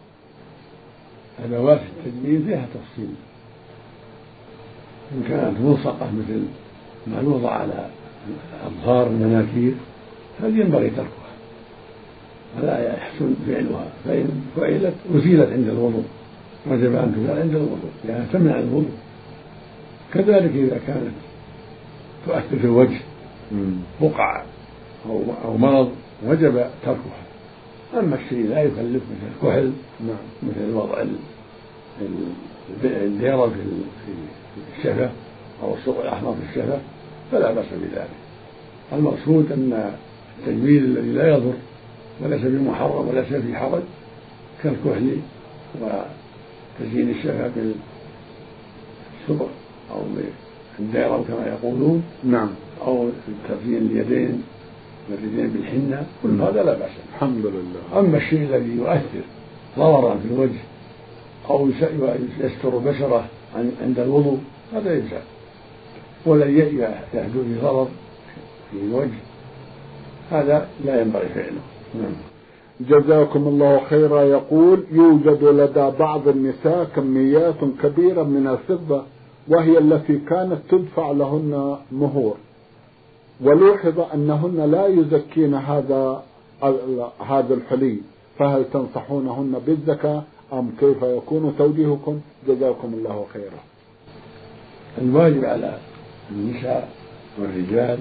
أدوات 1.46 1.80
التجميل 1.98 2.44
فيها 2.44 2.66
تفصيل. 2.74 3.13
إن 5.12 5.24
كانت 5.30 5.60
ملصقة 5.60 6.12
مثل 6.12 6.44
ما 7.08 7.22
يوضع 7.22 7.50
على 7.52 7.89
أظهار 8.68 9.08
المناكير 9.08 9.74
فينبغي 10.42 10.90
تركها. 10.90 11.34
ولا 12.58 12.94
يحسن 12.94 13.36
فعلها. 13.48 13.88
فإن 14.06 14.42
فعلت 14.56 14.94
أزيلت 15.16 15.50
عند 15.50 15.68
الوضوء. 15.68 16.04
وجب 16.68 16.96
أن 16.96 17.16
تزال 17.16 17.40
عند 17.40 17.56
الوضوء. 17.56 17.92
لأنها 18.06 18.26
تمنع 18.34 18.60
الوضوء. 18.60 18.98
كذلك 20.14 20.52
إذا 20.56 20.80
كانت 20.88 21.14
تؤثر 22.28 22.60
في 22.60 22.66
الوجه 22.66 23.00
بقع 24.02 24.44
أو 25.10 25.22
أو 25.46 25.58
مرض 25.58 25.92
وجب 26.26 26.66
تركها. 26.86 27.24
أما 28.00 28.16
الشيء 28.16 28.50
لا 28.50 28.64
يكلف 28.64 29.04
مثل 29.04 29.48
الكحل 29.48 29.72
نعم. 30.00 30.18
مثل 30.44 30.74
وضع 30.74 31.04
الديرة 32.84 33.48
في 33.48 34.12
الشفة 34.78 35.10
أو 35.64 35.76
السوق 35.76 36.02
الأحمر 36.02 36.34
في 36.34 36.50
الشفة. 36.50 36.80
فلا 37.34 37.52
بأس 37.52 37.65
بذلك. 37.82 38.10
المقصود 38.93 39.52
أن 39.52 39.93
التجميل 40.39 40.84
الذي 40.84 41.10
لا 41.10 41.28
يضر 41.28 41.54
وليس 42.22 42.41
بمحرم 42.41 43.08
وليس 43.08 43.28
في 43.28 43.56
حرج 43.56 43.82
كالكحل 44.63 45.17
وتزيين 45.82 47.10
الشفة 47.10 47.52
بالسبق 49.28 49.48
أو 49.91 50.02
بالديرة 50.80 51.26
كما 51.28 51.48
يقولون 51.48 52.04
نعم. 52.24 52.50
أو 52.82 53.10
تزيين 53.50 53.82
اليدين 53.91 54.43
والرجلين 55.10 55.48
بالحنة 55.48 56.06
كل 56.24 56.41
هذا 56.41 56.63
لا 56.63 56.74
بأس 56.74 56.91
الحمد 57.13 57.46
لله. 57.46 58.00
أما 58.00 58.17
الشيء 58.17 58.43
الذي 58.43 58.76
يؤثر 58.78 59.24
ضررا 59.78 60.15
في 60.15 60.34
الوجه 60.34 60.60
أو 61.50 61.69
يستر 62.39 62.78
بشرة 62.78 63.26
عند 63.82 64.00
الوضوء 64.00 64.39
هذا 64.74 64.93
يزال 64.93 65.22
ولن 66.26 66.58
يحدث 66.58 67.36
ضرر 67.62 67.88
في 68.72 68.78
الوجه. 68.78 69.20
هذا 70.32 70.68
لا 70.86 71.02
ينبغي 71.02 71.30
فعله. 71.30 71.62
نعم. 71.96 72.14
جزاكم 72.80 73.48
الله 73.48 73.82
خيرا. 73.90 74.22
يقول 74.22 74.84
يوجد 74.92 75.44
لدى 75.44 75.92
بعض 76.00 76.28
النساء 76.28 76.84
كميات 76.96 77.60
كبيرة 77.84 78.24
من 78.24 78.48
الفضة 78.48 79.04
وهي 79.48 79.78
التي 79.78 80.18
كانت 80.18 80.60
تدفع 80.70 81.12
لهن 81.12 81.78
مهور. 81.92 82.38
ولوحظ 83.42 84.00
أنهن 84.14 84.72
لا 84.72 84.88
يزكين 84.88 85.54
هذا 85.54 86.24
هذا 87.28 87.54
الحلي 87.54 87.98
فهل 88.40 88.66
تنصحونهن 88.74 89.62
بالزكاة 89.68 90.24
أم 90.54 90.70
كيف 90.80 91.04
يكون 91.04 91.56
توجيهكم؟ 91.58 92.20
جزاكم 92.48 92.94
الله 92.94 93.26
خيرا. 93.34 93.60
الواجب 95.02 95.46
على 95.46 95.78
النساء 96.32 96.90
والرجال 97.40 98.00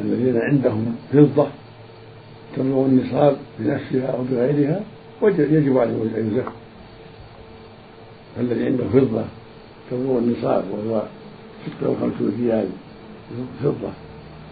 الذين 0.00 0.36
عندهم 0.36 0.96
فضة 1.12 1.46
تبلغ 2.56 2.86
النصاب 2.86 3.36
بنفسها 3.58 4.06
أو 4.06 4.22
بغيرها 4.22 4.80
يجب 5.22 5.78
عليهم 5.78 6.10
أن 6.16 6.32
يزكوا. 6.32 6.52
الذي 8.40 8.66
عنده 8.66 8.84
فضة 8.84 9.24
تبلغ 9.90 10.18
النصاب 10.18 10.64
وهو 10.70 11.02
ستة 11.66 11.90
وخمسون 11.90 12.32
ريال 12.40 12.68
فضة 13.62 13.90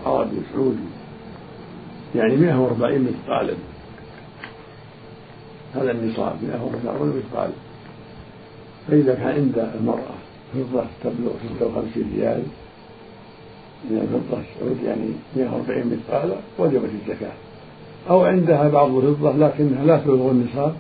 عربي 0.06 0.36
سعودي 0.52 0.76
يعني 2.14 2.36
140 2.36 3.02
مثقالا. 3.02 3.54
هذا 5.74 5.90
النصاب 5.90 6.36
140 6.42 7.16
مثقالا. 7.16 7.52
فإذا 8.88 9.14
كان 9.14 9.28
عند 9.28 9.70
المرأة 9.80 10.21
فضة 10.54 10.84
تبلغ 11.04 11.32
56 11.58 12.12
ريال. 12.16 12.42
من 13.90 13.98
الفضة 13.98 14.40
السعودية 14.40 14.88
يعني 14.88 15.08
140 15.36 15.92
مثقالا 15.92 16.34
وجبت 16.58 16.90
الزكاة. 17.02 17.32
أو 18.10 18.24
عندها 18.24 18.68
بعض 18.68 18.94
الفضة 18.94 19.32
لكنها 19.32 19.84
لا 19.84 19.96
تبلغ 19.96 20.30
النصاب 20.30 20.74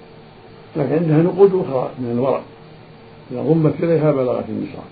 لكن 0.76 0.92
عندها 0.92 1.22
نقود 1.22 1.54
أخرى 1.54 1.90
من 1.98 2.10
الورق. 2.10 2.42
إذا 3.30 3.42
ضمت 3.42 3.74
إليها 3.82 4.12
بلغت 4.12 4.44
النصاب. 4.48 4.84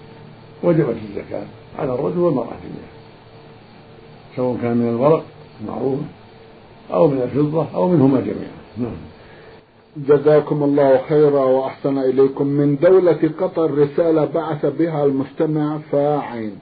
وجبت 0.63 0.97
الزكاة 1.11 1.45
على 1.79 1.95
الرجل 1.95 2.19
والمرأة 2.19 2.47
جميعا. 2.47 2.91
سواء 4.37 4.59
كان 4.63 4.77
من 4.77 4.89
الورق 4.89 5.25
معروف 5.67 6.01
أو 6.93 7.09
من 7.09 7.23
الفضة 7.23 7.67
أو 7.75 7.89
منهما 7.89 8.21
جميعا. 8.21 8.61
نعم. 8.79 9.10
جزاكم 9.97 10.63
الله 10.63 11.01
خيرا 11.09 11.45
وأحسن 11.45 11.99
إليكم. 11.99 12.47
من 12.47 12.77
دولة 12.77 13.31
قطر 13.41 13.79
رسالة 13.79 14.25
بعث 14.25 14.67
بها 14.67 15.05
المستمع 15.05 15.79
فاعين 15.93 16.59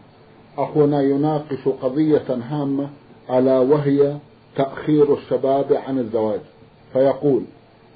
أخونا 0.58 1.02
يناقش 1.02 1.68
قضية 1.82 2.38
هامة 2.50 2.88
ألا 3.30 3.58
وهي 3.58 4.16
تأخير 4.56 5.14
الشباب 5.14 5.72
عن 5.72 5.98
الزواج. 5.98 6.40
فيقول 6.92 7.42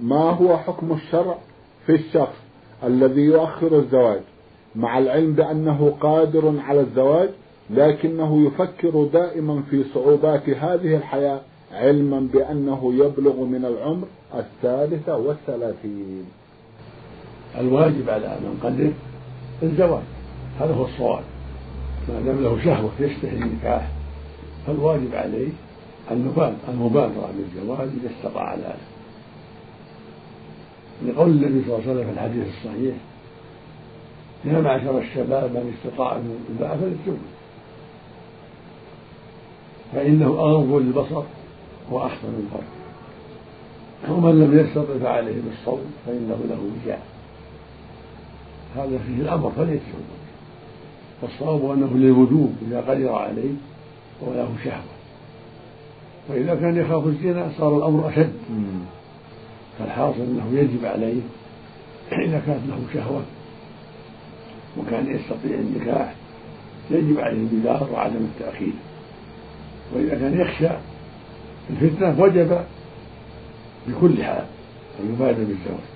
ما 0.01 0.31
هو 0.31 0.57
حكم 0.57 0.93
الشرع 0.93 1.39
في 1.87 1.93
الشخص 1.93 2.37
الذي 2.85 3.21
يؤخر 3.21 3.77
الزواج؟ 3.77 4.21
مع 4.77 4.99
العلم 4.99 5.33
بأنه 5.33 5.97
قادر 6.01 6.55
على 6.67 6.81
الزواج 6.81 7.29
لكنه 7.71 8.47
يفكر 8.47 9.05
دائما 9.13 9.63
في 9.71 9.85
صعوبات 9.95 10.49
هذه 10.49 10.97
الحياة 10.97 11.41
علما 11.73 12.29
بأنه 12.33 12.95
يبلغ 12.95 13.45
من 13.45 13.65
العمر 13.65 14.07
الثالثة 14.35 15.17
والثلاثين. 15.17 16.25
الواجب 17.59 18.11
على 18.11 18.39
من 18.41 18.61
قدر 18.63 18.93
الزواج 19.63 20.03
هذا 20.61 20.75
هو 20.75 20.85
الصواب. 20.85 21.25
ما 22.09 22.21
دام 22.21 22.43
له 22.43 22.65
شهوة 22.65 22.91
يشتهي 23.01 23.37
النكاح 23.37 23.89
فالواجب 24.67 25.15
عليه 25.15 25.49
المبادرة 26.69 27.31
بالزواج 27.37 27.89
إذا 28.01 28.11
استطاع 28.19 28.55
ذلك. 28.55 28.77
لقول 31.07 31.31
النبي 31.31 31.65
صلى 31.65 31.75
الله 31.77 31.89
عليه 31.89 31.93
وسلم 31.93 32.05
في 32.05 32.13
الحديث 32.13 32.47
الصحيح 32.49 32.95
يا 34.45 34.61
معشر 34.61 34.99
الشباب 34.99 35.51
من 35.51 35.75
استطاع 35.79 36.17
منكم 36.17 36.45
الباء 36.51 36.77
فليتزوج. 36.77 37.17
فإنه 39.93 40.27
أغض 40.27 40.73
للبصر 40.73 41.23
وأحسن 41.93 42.29
الفرج 42.29 42.69
ومن 44.09 44.41
لم 44.41 44.59
يستطع 44.59 44.99
فعليه 45.03 45.41
بالصوم 45.49 45.81
فإنه 46.07 46.39
له 46.51 46.59
وجاء. 46.73 47.03
هذا 48.77 48.99
فيه 49.07 49.23
الأمر 49.23 49.53
فليتزوج 49.57 50.13
والصواب 51.23 51.71
أنه 51.71 51.91
للوجوب 51.95 52.55
إذا 52.69 52.81
قدر 52.81 53.13
عليه 53.13 53.55
وله 54.21 54.49
شهوة. 54.65 54.93
وإذا 56.29 56.55
كان 56.55 56.77
يخاف 56.77 57.07
الزنا 57.07 57.51
صار 57.59 57.77
الأمر 57.77 58.09
أشد. 58.09 58.33
فالحاصل 59.79 60.21
أنه 60.21 60.59
يجب 60.59 60.85
عليه 60.85 61.21
إذا 62.13 62.43
كانت 62.47 62.61
له 62.69 62.79
شهوة 62.95 63.23
وكان 64.79 65.15
يستطيع 65.15 65.59
النكاح 65.59 66.15
يجب 66.91 67.21
عليه 67.21 67.39
البدار 67.39 67.89
وعدم 67.93 68.27
التأخير. 68.35 68.73
وإذا 69.95 70.15
كان 70.15 70.41
يخشى 70.41 70.69
الفتنة 71.71 72.21
وجب 72.21 72.61
بكل 73.87 74.25
حال 74.25 74.45
أن 75.01 75.15
يبادر 75.15 75.45
بالزواج. 75.45 75.93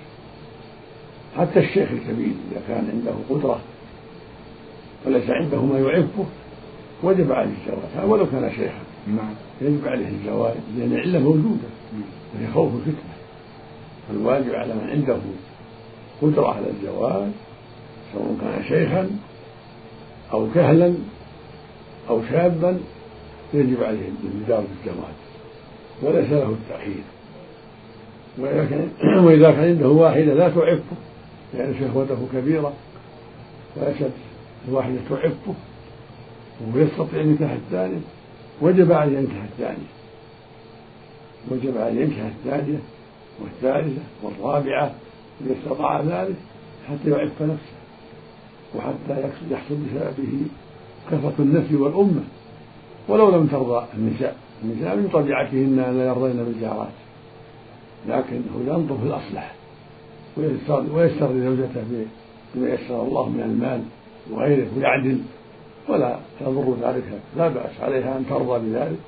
حتى 1.36 1.58
الشيخ 1.60 1.88
الكبير 1.90 2.32
إذا 2.52 2.60
كان 2.68 2.90
عنده 2.92 3.12
قدرة 3.30 3.60
وليس 5.06 5.30
عنده 5.30 5.62
ما 5.62 5.78
يعفه 5.78 6.24
وجب 7.02 7.32
عليه 7.32 7.50
الزواج. 7.62 8.10
ولو 8.10 8.26
كان 8.26 8.50
شيخا. 8.50 8.80
نعم. 9.06 9.34
يجب 9.60 9.88
عليه 9.88 10.08
الزواج 10.08 10.54
لأن 10.78 10.92
العلة 10.92 11.18
موجودة. 11.18 11.68
وهي 12.34 12.52
خوف 12.54 12.72
الفتنة. 12.74 13.14
فالواجب 14.08 14.54
على 14.54 14.74
من 14.74 14.90
عنده 14.90 15.18
قدرة 16.22 16.48
على 16.54 16.66
الزواج 16.70 17.30
سواء 18.12 18.36
كان 18.40 18.64
شيخا 18.68 19.10
أو 20.32 20.46
كهلا 20.54 20.94
أو 22.08 22.22
شابا 22.30 22.78
يجب 23.54 23.82
عليه 23.82 24.08
البدار 24.24 24.64
بالزواج 24.84 25.14
وليس 26.02 26.30
له 26.30 26.50
التأخير 26.50 27.02
وإذا 29.24 29.50
كان 29.50 29.64
عنده 29.64 29.88
واحدة 29.88 30.34
لا 30.34 30.48
تعفه 30.48 30.96
لأن 31.54 31.74
شهوته 31.80 32.28
كبيرة 32.32 32.72
وليست 33.76 34.10
الواحدة 34.68 34.96
تعفه 35.10 35.54
ويستطيع 36.74 37.20
النكاح 37.20 37.50
الثاني. 37.50 38.00
وجب 38.62 38.92
عليه 38.92 39.18
ينكح 39.18 39.42
الثانية. 39.42 39.90
وجب 41.50 41.78
عليه 41.78 42.00
ينكح 42.00 42.22
الثانية 42.24 42.78
والثالثة 43.42 44.02
والرابعة 44.22 44.94
إذا 45.40 45.54
استطاع 45.58 46.00
ذلك 46.00 46.36
حتى 46.88 47.10
يعف 47.10 47.42
نفسه 47.42 47.76
وحتى 48.74 49.30
يحصل 49.50 49.74
بسببه 49.74 50.40
كثرة 51.10 51.34
النسل 51.38 51.76
والأمة 51.76 52.22
ولو 53.08 53.30
لم 53.30 53.46
ترضى 53.46 53.86
النساء. 53.94 54.45
النساء 54.64 54.96
من 54.96 55.08
طبيعتهن 55.12 55.76
لا 55.98 56.06
يرضين 56.06 56.44
بالجارات. 56.44 56.92
لكنه 58.08 58.54
ينظر 58.66 58.98
في 58.98 59.04
الأصلح. 59.06 59.54
ويسر 60.94 61.32
لزوجته 61.32 62.06
بما 62.54 62.68
يسر 62.68 63.02
الله 63.02 63.28
من 63.28 63.40
المال 63.40 63.82
وغيره 64.30 64.66
ويعدل. 64.76 65.18
ولا 65.88 66.18
يضر 66.40 66.74
ذلك. 66.82 67.20
لا 67.36 67.48
بأس 67.48 67.80
عليها 67.80 68.18
أن 68.18 68.26
ترضى 68.30 68.58
بذلك. 68.68 68.98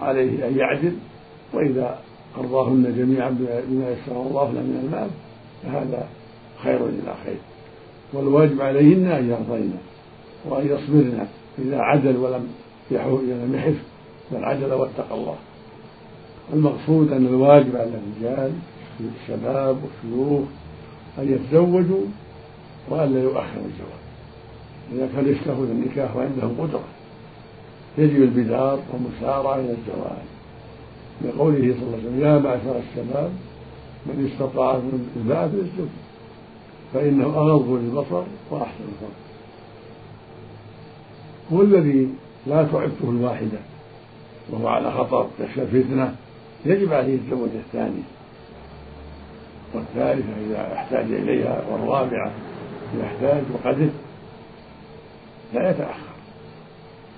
وعليه 0.00 0.48
أن 0.48 0.58
يعدل. 0.58 0.96
وإذا 1.54 1.98
أرضاهن 2.38 2.94
جميعا 2.98 3.30
بما 3.30 3.90
يسر 3.90 4.22
الله 4.22 4.52
له 4.52 4.60
من 4.60 4.80
المال 4.84 5.10
فهذا 5.62 6.08
خير 6.62 6.86
إلى 6.86 7.14
خير. 7.24 7.36
والواجب 8.12 8.60
عليهن 8.60 9.06
أن 9.06 9.30
يرضين. 9.30 9.72
وأن 10.48 10.66
يصبرن 10.66 11.26
إذا 11.58 11.78
عدل 11.78 12.16
ولم 12.16 12.48
لم 12.90 13.54
يحف. 13.54 13.91
بل 14.32 14.44
عدل 14.44 14.72
واتقى 14.72 15.14
الله. 15.14 15.36
المقصود 16.52 17.12
أن 17.12 17.26
الواجب 17.26 17.76
على 17.76 17.90
الرجال 17.90 18.52
الشباب 19.00 19.76
والشيوخ 19.82 20.48
أن 21.18 21.32
يتزوجوا 21.32 22.04
وألا 22.90 23.22
يؤخر 23.22 23.40
الزواج 23.40 24.02
إذا 24.92 25.08
كان 25.14 25.32
يشتهون 25.32 25.70
النكاح 25.70 26.16
وعندهم 26.16 26.56
قدرة 26.60 26.84
يجب 27.98 28.22
البدار 28.22 28.78
والمسارعة 28.92 29.54
إلى 29.54 29.70
الزواج 29.70 30.22
لقوله 31.24 31.58
صلى 31.58 31.82
الله 31.82 31.96
عليه 31.96 31.98
وسلم 31.98 32.20
يا 32.20 32.38
معشر 32.38 32.80
الشباب 32.90 33.30
من 34.06 34.30
استطاع 34.32 34.76
من 34.76 35.08
الباء 35.16 35.48
فليستوجب 35.48 35.88
فإنه 36.94 37.26
أغض 37.26 37.68
للبصر 37.70 38.22
وأحسن 38.50 38.84
الفرج. 38.92 39.22
هو 41.52 41.62
الذي 41.62 42.08
لا 42.46 42.62
تعفه 42.62 43.10
الواحدة 43.10 43.58
وهو 44.50 44.68
على 44.68 44.90
خطر 44.90 45.26
يخشى 45.40 45.62
الفتنة 45.62 46.14
يجب 46.66 46.92
عليه 46.92 47.14
يتزوج 47.14 47.48
الثانية 47.54 48.02
والثالثة 49.74 50.32
إذا 50.46 50.74
احتاج 50.74 51.04
إليها 51.04 51.62
والرابعة 51.70 52.32
إذا 52.94 53.04
احتاج 53.04 53.42
وقدر 53.54 53.88
لا 55.54 55.70
يتأخر 55.70 56.12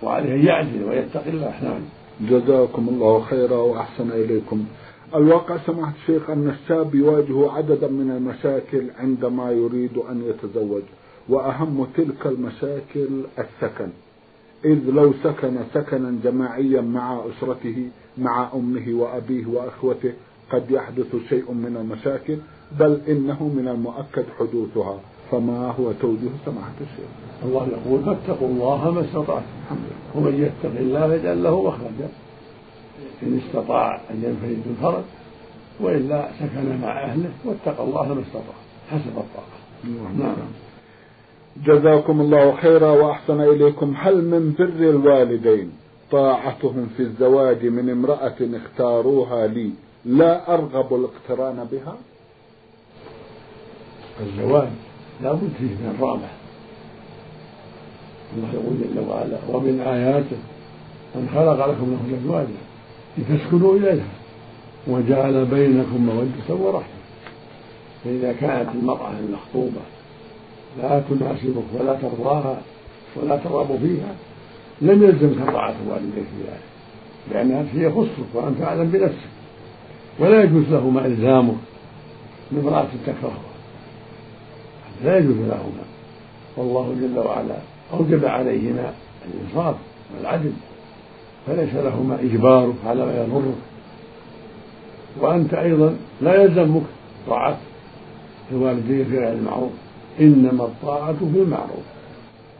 وعليه 0.02 0.34
أن 0.34 0.46
يعدل 0.46 0.84
ويتقي 0.84 1.30
الله. 1.30 1.54
نعم. 1.62 1.80
جزاكم 2.20 2.88
الله 2.88 3.20
خيرا 3.20 3.56
وأحسن 3.56 4.10
إليكم. 4.10 4.64
الواقع 5.14 5.56
سماحة 5.66 5.92
الشيخ 6.02 6.30
أن 6.30 6.48
الشاب 6.48 6.94
يواجه 6.94 7.52
عددا 7.52 7.88
من 7.88 8.10
المشاكل 8.10 8.90
عندما 8.98 9.50
يريد 9.50 9.98
أن 9.98 10.22
يتزوج 10.28 10.82
وأهم 11.28 11.86
تلك 11.96 12.26
المشاكل 12.26 13.08
السكن. 13.38 13.88
إذ 14.64 14.90
لو 14.90 15.12
سكن 15.24 15.56
سكنا 15.74 16.18
جماعيا 16.24 16.80
مع 16.80 17.20
أسرته 17.30 17.88
مع 18.18 18.48
أمه 18.54 18.94
وأبيه 18.94 19.46
وأخوته 19.46 20.12
قد 20.50 20.70
يحدث 20.70 21.16
شيء 21.28 21.52
من 21.52 21.76
المشاكل 21.76 22.36
بل 22.78 23.00
إنه 23.08 23.42
من 23.42 23.68
المؤكد 23.68 24.24
حدوثها. 24.38 25.00
فما 25.30 25.74
هو 25.80 25.92
توجيه 25.92 26.30
سماحة 26.46 26.72
الشيخ؟ 26.80 27.08
الله 27.44 27.68
يقول 27.68 28.04
فاتقوا 28.04 28.48
الله 28.48 28.90
ما 28.90 29.00
استطعتم. 29.00 29.46
ومن 30.14 30.34
يتق 30.34 30.80
الله 30.80 31.14
يجعل 31.14 31.42
له 31.42 31.62
مخرجا. 31.62 32.08
إن 33.22 33.40
استطاع 33.46 34.00
أن 34.10 34.22
ينفرد 34.24 34.62
بالفرج 34.66 35.04
وإلا 35.80 36.28
سكن 36.40 36.80
مع 36.82 37.04
أهله 37.04 37.30
واتقى 37.44 37.84
الله 37.84 38.14
ما 38.14 38.20
استطاع. 38.20 38.54
حسب 38.90 39.18
الطاقة. 39.18 39.58
نعم. 40.18 40.36
جزاكم 41.66 42.20
الله 42.20 42.56
خيرا 42.56 42.90
وأحسن 42.90 43.40
إليكم. 43.40 43.94
هل 43.98 44.24
من 44.24 44.54
بر 44.58 44.90
الوالدين 44.90 45.72
طاعتهم 46.10 46.88
في 46.96 47.02
الزواج 47.02 47.66
من 47.66 47.90
امرأة 47.90 48.34
اختاروها 48.40 49.46
لي 49.46 49.70
لا 50.04 50.54
أرغب 50.54 50.94
الاقتران 50.94 51.66
بها؟ 51.72 51.96
الزواج 54.20 54.68
لا 55.22 55.32
بد 55.32 55.50
فيه 55.58 55.64
من 55.64 55.94
الرغبة 55.98 56.28
الله 58.36 58.48
يقول 58.54 58.76
جل 58.94 59.10
وعلا 59.10 59.38
ومن 59.48 59.80
آياته 59.80 60.36
أن 61.16 61.28
خلق 61.34 61.66
لكم 61.66 61.88
من 61.88 62.20
أزواجا 62.22 62.64
لتسكنوا 63.18 63.76
إليها 63.76 64.08
وجعل 64.86 65.44
بينكم 65.44 66.06
مودة 66.06 66.64
ورحمة. 66.64 66.94
فإذا 68.04 68.32
كانت 68.32 68.68
المرأة 68.74 69.10
المخطوبة 69.10 69.80
لا 70.82 71.02
تناسبك 71.10 71.64
ولا 71.74 71.94
ترضاها 71.94 72.60
ولا 73.16 73.36
ترغب 73.36 73.78
فيها. 73.82 74.14
لم 74.82 75.02
يلزمك 75.02 75.52
طاعة 75.52 75.74
والديك 75.88 76.24
في 76.24 76.42
ذلك 76.42 76.60
لأنها 77.32 77.64
هي 77.74 77.90
خصك 77.90 78.34
وأنت 78.34 78.62
أعلم 78.62 78.90
بنفسك. 78.90 79.28
ولا 80.18 80.42
يجوز 80.42 80.64
لهما 80.70 81.06
إلزامك 81.06 81.56
بامرأة 82.52 82.86
تكرهها 83.06 83.54
لا 85.04 85.18
يجوز 85.18 85.36
لهما. 85.36 85.84
والله 86.56 86.94
جل 87.00 87.18
وعلا 87.18 87.56
أوجب 87.92 88.24
عليهما 88.24 88.92
الإنصاف 89.26 89.76
والعدل. 90.16 90.52
فليس 91.46 91.74
لهما 91.74 92.18
إجبارك 92.20 92.74
على 92.86 93.06
ما 93.06 93.12
يضرك. 93.12 93.54
وأنت 95.20 95.54
أيضا 95.54 95.96
لا 96.20 96.42
يلزمك 96.42 96.82
طاعة 97.28 97.58
الوالدين 98.52 99.04
في 99.04 99.18
غير 99.18 99.32
المعروف. 99.32 99.72
إنما 100.20 100.64
الطاعة 100.64 101.16
في 101.32 101.42
المعروف 101.42 101.84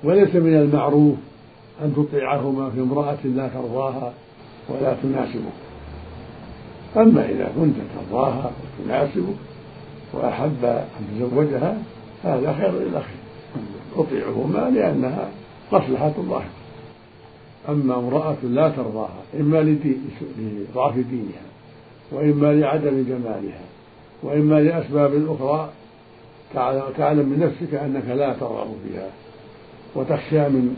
وليس 0.05 0.35
من 0.35 0.57
المعروف 0.57 1.14
أن 1.83 1.95
تطيعهما 1.97 2.71
في 2.71 2.81
امرأة 2.81 3.19
لا 3.25 3.49
ترضاها 3.49 4.12
ولا 4.69 4.97
تناسبك 5.03 5.64
أما 6.97 7.29
إذا 7.29 7.53
كنت 7.57 7.75
ترضاها 7.97 8.51
وتناسبك 8.81 9.37
وأحب 10.12 10.64
أن 10.64 11.19
تزوجها 11.19 11.79
هذا 12.25 12.53
خير 12.53 12.71
إلى 12.71 13.01
خير 13.01 13.25
تطيعهما 13.97 14.71
لأنها 14.71 15.29
مصلحة 15.73 16.12
الله. 16.19 16.43
أما 17.69 17.95
امرأة 17.95 18.37
لا 18.43 18.69
ترضاها 18.69 19.23
إما 19.40 19.77
لضعف 20.37 20.95
دينها 20.95 21.45
وإما 22.12 22.53
لعدم 22.53 23.05
جمالها 23.09 23.61
وإما 24.23 24.61
لأسباب 24.61 25.27
أخرى 25.29 25.71
تعلم 26.97 27.29
من 27.29 27.38
نفسك 27.38 27.75
أنك 27.75 28.09
لا 28.09 28.33
ترغب 28.33 28.75
فيها 28.88 29.09
وتخشى 29.95 30.49
من 30.49 30.77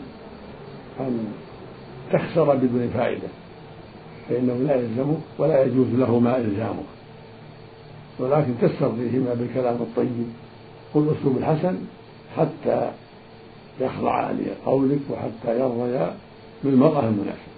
أن 0.99 1.27
تخسر 2.11 2.55
بدون 2.55 2.89
فائدة 2.93 3.27
فإنه 4.29 4.53
لا 4.53 4.75
يلزمك 4.75 5.17
ولا 5.37 5.63
يجوز 5.63 5.87
لهما 5.93 6.37
إلزامك 6.37 6.85
ولكن 8.19 8.53
تسترضيهما 8.61 9.33
بالكلام 9.33 9.75
الطيب 9.75 10.27
والأسلوب 10.93 11.37
الحسن 11.37 11.77
حتى 12.37 12.91
يخضع 13.81 14.31
لقولك 14.31 14.99
وحتى 15.09 15.59
يرضيا 15.59 16.15
بالمرأة 16.63 16.99
المناسبة. 16.99 17.56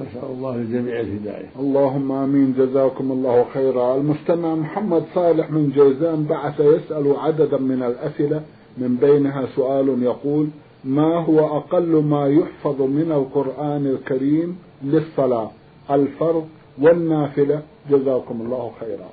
نسأل 0.00 0.28
الله 0.30 0.56
للجميع 0.56 1.00
الهداية. 1.00 1.48
اللهم 1.58 2.12
آمين. 2.12 2.54
جزاكم 2.58 3.12
الله 3.12 3.44
خيرا. 3.54 3.96
المستمع 3.96 4.54
محمد 4.54 5.04
صالح 5.14 5.50
من 5.50 5.70
جيزان 5.70 6.24
بعث 6.24 6.60
يسأل 6.60 7.16
عددا 7.16 7.58
من 7.58 7.82
الأسئلة 7.82 8.42
من 8.78 8.96
بينها 8.96 9.46
سؤال 9.56 10.02
يقول 10.02 10.48
ما 10.84 11.24
هو 11.24 11.56
أقل 11.56 12.02
ما 12.02 12.28
يحفظ 12.28 12.82
من 12.82 13.12
القرآن 13.12 13.86
الكريم 13.86 14.58
للصلاة؟ 14.84 15.50
الفرض 15.90 16.48
والنافلة. 16.78 17.62
جزاكم 17.90 18.40
الله 18.40 18.72
خيرا. 18.80 19.08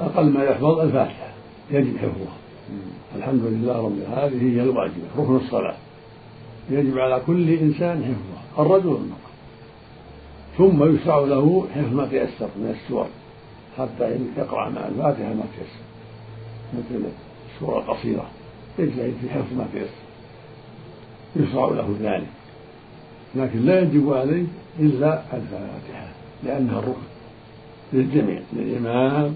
أقل 0.00 0.30
ما 0.32 0.44
يحفظ 0.44 0.78
الفاتحة 0.80 1.32
يجب 1.70 1.96
حفظها 1.96 2.36
الحمد 3.16 3.44
لله 3.44 3.76
رب 3.84 3.98
العالمين 3.98 4.40
هذه 4.40 4.56
هي 4.56 4.62
الواجبة 4.62 5.06
ركن 5.18 5.36
الصلاة. 5.36 5.76
يجب 6.70 6.98
على 6.98 7.22
كل 7.26 7.50
إنسان 7.50 8.04
حفظها 8.04 8.66
الرجل 8.66 8.86
والمرأة. 8.86 9.30
ثم 10.58 10.94
يشرع 10.94 11.18
له 11.18 11.66
حفظ 11.74 11.94
ما 11.94 12.06
تيسر 12.06 12.48
من 12.56 12.76
السور 12.80 13.06
حتى 13.78 14.18
يقرأ 14.36 14.68
مع 14.68 14.86
الفاتحة 14.86 15.34
ما 15.34 15.44
تيسر. 15.56 15.84
مثل 16.74 17.04
السورة 17.54 17.78
القصيرة 17.78 18.26
يجتهد 18.78 19.14
في 19.20 19.30
حفظ 19.30 19.52
ما 19.58 19.66
تيسر. 19.72 19.90
يشرع 21.36 21.68
له 21.68 21.96
ذلك. 22.00 22.28
لكن 23.34 23.66
لا 23.66 23.80
يجب 23.80 24.12
عليه 24.12 24.44
إلا 24.78 25.22
الفاتحة 25.32 26.08
لأنها 26.44 26.78
الركن 26.78 27.10
للجميع 27.92 28.40
للإمام 28.52 29.34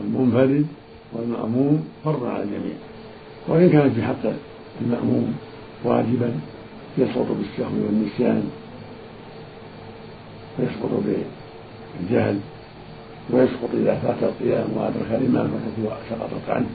والمنفرد 0.00 0.66
والمأموم 1.12 1.88
فرض 2.04 2.24
على 2.24 2.42
الجميع. 2.42 2.76
وإن 3.48 3.70
كانت 3.70 3.94
في 3.94 4.02
حق 4.02 4.32
المأموم 4.80 5.34
واجبا 5.84 6.34
يسقط 6.98 7.26
بالسهو 7.38 7.86
والنسيان 7.86 8.50
ويسقط 10.58 10.90
بالجهل 12.00 12.40
ويسقط 13.30 13.68
إذا 13.74 13.94
فات 13.94 14.22
القيام 14.22 14.68
وأدرك 14.76 15.10
الإمام 15.10 15.46
التي 15.46 15.96
سقطت 16.10 16.50
عنه. 16.50 16.70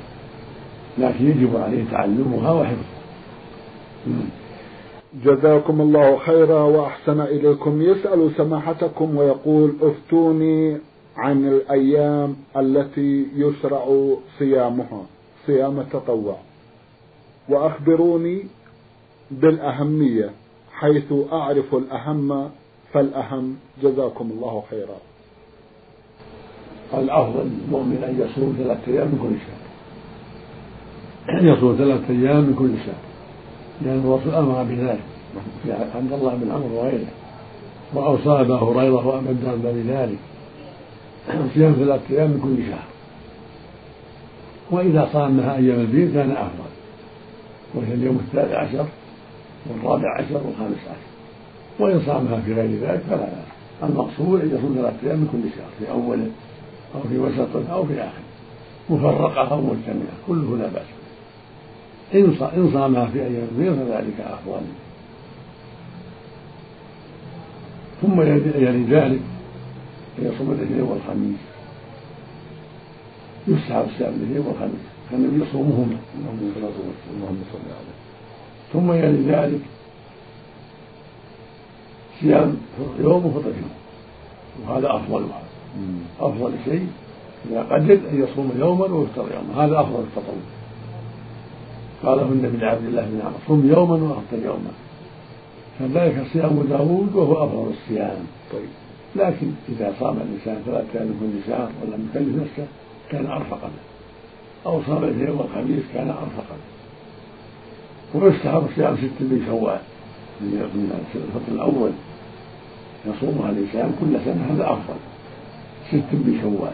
لكن 0.98 1.26
يجب 1.26 1.58
عليه 1.58 1.84
تعلمها 1.92 2.52
وحفظها. 2.52 2.96
جزاكم 5.24 5.82
الله 5.82 6.18
خيرا 6.18 6.60
وأحسن 6.60 7.22
إليكم. 7.22 7.82
يسأل 7.82 8.32
سماحتكم 8.38 9.18
ويقول 9.18 9.76
أفتوني 9.82 10.78
عن 11.18 11.48
الأيام 11.48 12.36
التي 12.58 13.26
يشرع 13.36 14.14
صيامها 14.40 15.06
صيام 15.48 15.80
التطوع 15.80 16.38
وأخبروني 17.50 18.44
بالأهمية 19.32 20.30
حيث 20.74 21.14
أعرف 21.32 21.76
الأهم 21.76 22.50
فالأهم. 22.94 23.56
جزاكم 23.84 24.32
الله 24.32 24.64
خيرا. 24.70 24.98
الأفضل 26.94 27.42
المؤمن 27.68 28.04
أن 28.04 28.22
يصوم 28.22 28.56
ثلاثة 28.58 28.92
أيام 28.92 29.08
من 29.08 29.20
كل 29.22 29.36
شهر. 29.46 29.64
يصوم 31.44 31.76
ثلاثة 31.76 32.14
أيام 32.14 32.44
من 32.44 32.56
كل 32.56 32.78
شهر. 32.86 33.02
لأن 33.82 34.00
الرسول 34.00 34.36
أمر 34.36 34.64
بذلك. 34.64 35.04
عند 35.96 36.14
الله 36.14 36.36
بن 36.36 36.52
عمرو 36.52 36.80
وغيره. 36.80 37.08
وأوصى 37.94 38.30
أبا 38.30 38.56
هريرة 38.56 39.08
وأبا 39.08 39.30
الدرداء 39.30 39.74
بذلك. 39.74 40.20
صيام 41.54 41.74
ثلاثة 41.74 42.16
أيام 42.16 42.30
من 42.30 42.40
كل 42.40 42.72
شهر. 42.72 42.88
وإذا 44.72 45.10
صامها 45.14 45.56
أيام 45.56 45.80
البيض 45.80 46.14
كان 46.14 46.32
أفضل. 46.32 46.72
وهي 47.74 47.94
اليوم 47.94 48.16
الثالث 48.16 48.54
عشر. 48.54 48.86
والرابع 49.70 50.18
عشر 50.18 50.42
والخامس 50.46 50.78
عشر. 50.78 51.16
وإن 51.80 52.02
صامها 52.06 52.42
في 52.42 52.54
غير 52.54 52.80
ذلك 52.82 53.02
فلا 53.10 53.18
بأس 53.18 53.56
المقصود 53.84 54.42
أن 54.42 54.48
يصوم 54.48 54.76
ثلاثة 54.78 55.08
أيام 55.08 55.20
من 55.20 55.28
كل 55.32 55.50
شهر 55.58 55.70
في 55.80 55.92
أوله 55.92 56.28
أو 56.96 57.02
في 57.10 57.18
وسطه 57.18 57.74
أو 57.74 57.86
في 57.86 57.94
آخره 57.94 58.26
مفرقة 58.90 59.52
أو 59.52 59.62
مجتمعة 59.62 60.18
كله 60.28 60.58
لا 60.58 60.68
بأس 60.68 60.88
إن 62.16 62.70
صامها 62.74 63.06
في 63.06 63.20
أيام 63.20 63.48
البيض 63.52 63.76
فذلك 63.76 64.20
أفضل. 64.20 64.62
ثم 68.02 68.22
يلي 68.22 68.86
ذلك 68.96 69.22
يصوم 70.20 70.52
الإثنين 70.52 70.82
والخميس. 70.82 71.40
يستحب 73.48 73.86
صيام 73.98 74.14
الإثنين 74.14 74.48
والخميس 74.48 74.86
كان 75.12 75.42
يصومهما. 75.42 75.98
اللهم 76.20 77.44
صل 77.52 77.60
عليه 77.60 77.95
ثم 78.76 78.92
يلي 78.92 79.32
ذلك 79.32 79.60
صيام 82.22 82.58
يوم 83.00 83.26
وفطر 83.26 83.48
يوم 83.48 83.76
وهذا. 84.68 84.96
أفضلها 84.96 85.42
أفضل 86.20 86.52
شيء 86.66 86.88
إذا 87.52 87.62
قدر 87.62 87.94
أن 87.94 88.24
يصوم 88.24 88.52
يوما 88.58 88.86
ويفطر 88.86 89.26
يوما. 89.36 89.66
هذا 89.66 89.82
أفضل 89.82 90.00
التطوع 90.00 90.44
قاله 92.04 92.28
النبي 92.32 92.58
لعبد 92.58 92.86
الله 92.86 93.02
بن 93.02 93.22
عمر 93.26 93.38
صم 93.48 93.70
يوما 93.70 93.94
وأفطر 93.94 94.46
يوما. 94.46 94.72
كذلك 95.80 96.26
صيام 96.34 96.66
داوود 96.70 97.16
وهو 97.16 97.46
أفضل 97.46 97.72
الصيام. 97.74 98.26
طيب. 98.52 98.70
لكن 99.16 99.48
إذا 99.70 99.94
صام 100.00 100.18
الإنسان 100.18 100.64
فلا 100.66 100.84
كلف 100.94 101.22
النساء 101.22 101.72
ولم 101.82 102.10
يكلف 102.10 102.42
نفسه 102.42 102.68
كان 103.12 103.26
ارفق 103.26 103.62
به 103.62 103.86
أو 104.66 104.82
صام 104.88 105.04
الاثنين 105.04 105.30
والخميس 105.30 105.84
كان 105.94 106.10
ارفق 106.10 106.50
به 106.50 106.75
ويستحب 108.14 108.68
صيام 108.76 108.98
ست 108.98 109.22
من 109.22 109.44
شوال 109.48 109.80
من 110.42 111.06
الفطر 111.16 111.52
الأول. 111.52 111.92
يصومها 113.06 113.50
الانسان 113.50 113.96
كل 114.00 114.20
سنة 114.26 114.54
هذا 114.54 114.74
أفضل. 114.74 115.00
ست 115.88 116.14
من 116.14 116.40
شوال. 116.42 116.74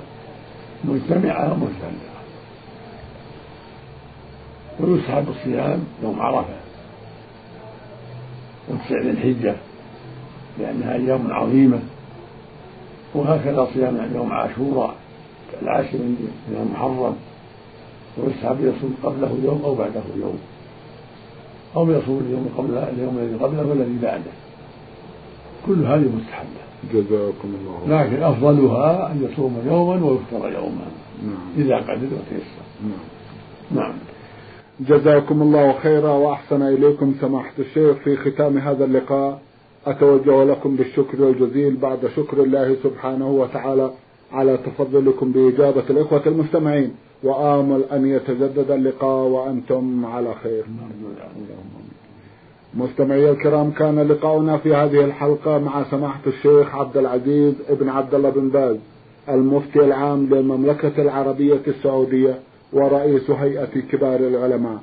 مجتمعه 0.84 1.54
ومختلفه 1.54 2.12
ويسحب 4.80 5.30
الصيام 5.30 5.84
يوم 6.04 6.20
عرفة. 6.22 6.56
وتسع 8.70 9.02
ذي 9.02 9.10
الحجة 9.10 9.56
لأنها 10.60 10.94
أيام 10.94 11.34
عظيمة. 11.34 11.80
وهكذا 13.16 13.68
صيام 13.74 14.12
يوم 14.16 14.32
عاشوراء 14.34 14.96
العاشر 15.62 15.98
من 15.98 16.66
المحرم. 16.68 17.16
ويسحب 18.18 18.58
يصوم 18.60 18.96
قبله 19.04 19.38
يوم 19.44 19.62
أو 19.66 19.76
بعده 19.76 20.02
يوم. 20.18 20.40
أو 21.76 21.92
يصوم 21.92 22.22
اليوم 22.28 22.50
قبل 22.58 22.78
اليوم 22.78 23.18
الذي 23.18 23.36
قبله 23.36 23.68
والذي 23.68 23.98
بعده. 24.02 24.32
كل 25.68 25.86
هذه 25.86 26.10
مستحبة. 26.18 26.62
جزاكم 26.94 27.56
الله 27.62 28.04
لكن 28.04 28.24
أفضلها 28.24 29.12
أن 29.12 29.28
يصوم 29.32 29.58
يوما 29.66 30.06
ويفطر 30.06 30.52
يوما. 30.52 30.88
نعم. 31.24 31.66
إذا 31.66 31.76
قدر 31.76 32.06
وتيسر. 32.06 32.66
نعم. 32.84 33.82
نعم. 33.84 33.94
جزاكم 34.80 35.42
الله 35.42 35.74
خيرا 35.74 36.10
وأحسن 36.10 36.62
إليكم 36.62 37.16
سماحة 37.22 37.54
الشيخ 37.60 37.98
في 37.98 38.16
ختام 38.18 38.58
هذا 38.58 38.86
اللقاء. 38.86 39.42
أتوجه 39.86 40.44
لكم 40.44 40.76
بالشكر 40.76 41.30
الجزيل 41.30 41.76
بعد 41.76 42.00
شكر 42.16 42.44
الله 42.44 42.76
سبحانه 42.84 43.30
وتعالى 43.30 43.92
على 44.32 44.58
تفضلكم 44.58 45.32
بإجابة 45.32 45.84
الإخوة 45.90 46.22
المستمعين. 46.26 46.92
وآمل 47.24 47.84
أن 47.92 48.06
يتجدد 48.06 48.72
اللقاء 48.72 49.28
وأنتم 49.28 50.06
على 50.06 50.34
خير. 50.44 50.64
مستمعي 52.74 53.30
الكرام 53.30 53.72
كان 53.72 54.00
لقاؤنا 54.00 54.58
في 54.58 54.76
هذه 54.76 55.06
الحلقة 55.06 55.58
مع 55.58 55.84
سماحة 55.92 56.22
الشيخ 56.28 56.76
عبد 56.76 56.98
العزيز 56.98 57.54
ابن 57.70 57.90
عبد 57.90 58.14
الله 58.14 58.30
بن 58.30 58.50
باز 58.50 58.78
المفتي 59.30 59.80
العام 59.80 60.26
للمملكة 60.26 61.02
العربية 61.02 61.62
السعودية 61.68 62.40
ورئيس 62.74 63.30
هيئة 63.30 63.82
كبار 63.92 64.20
العلماء. 64.20 64.80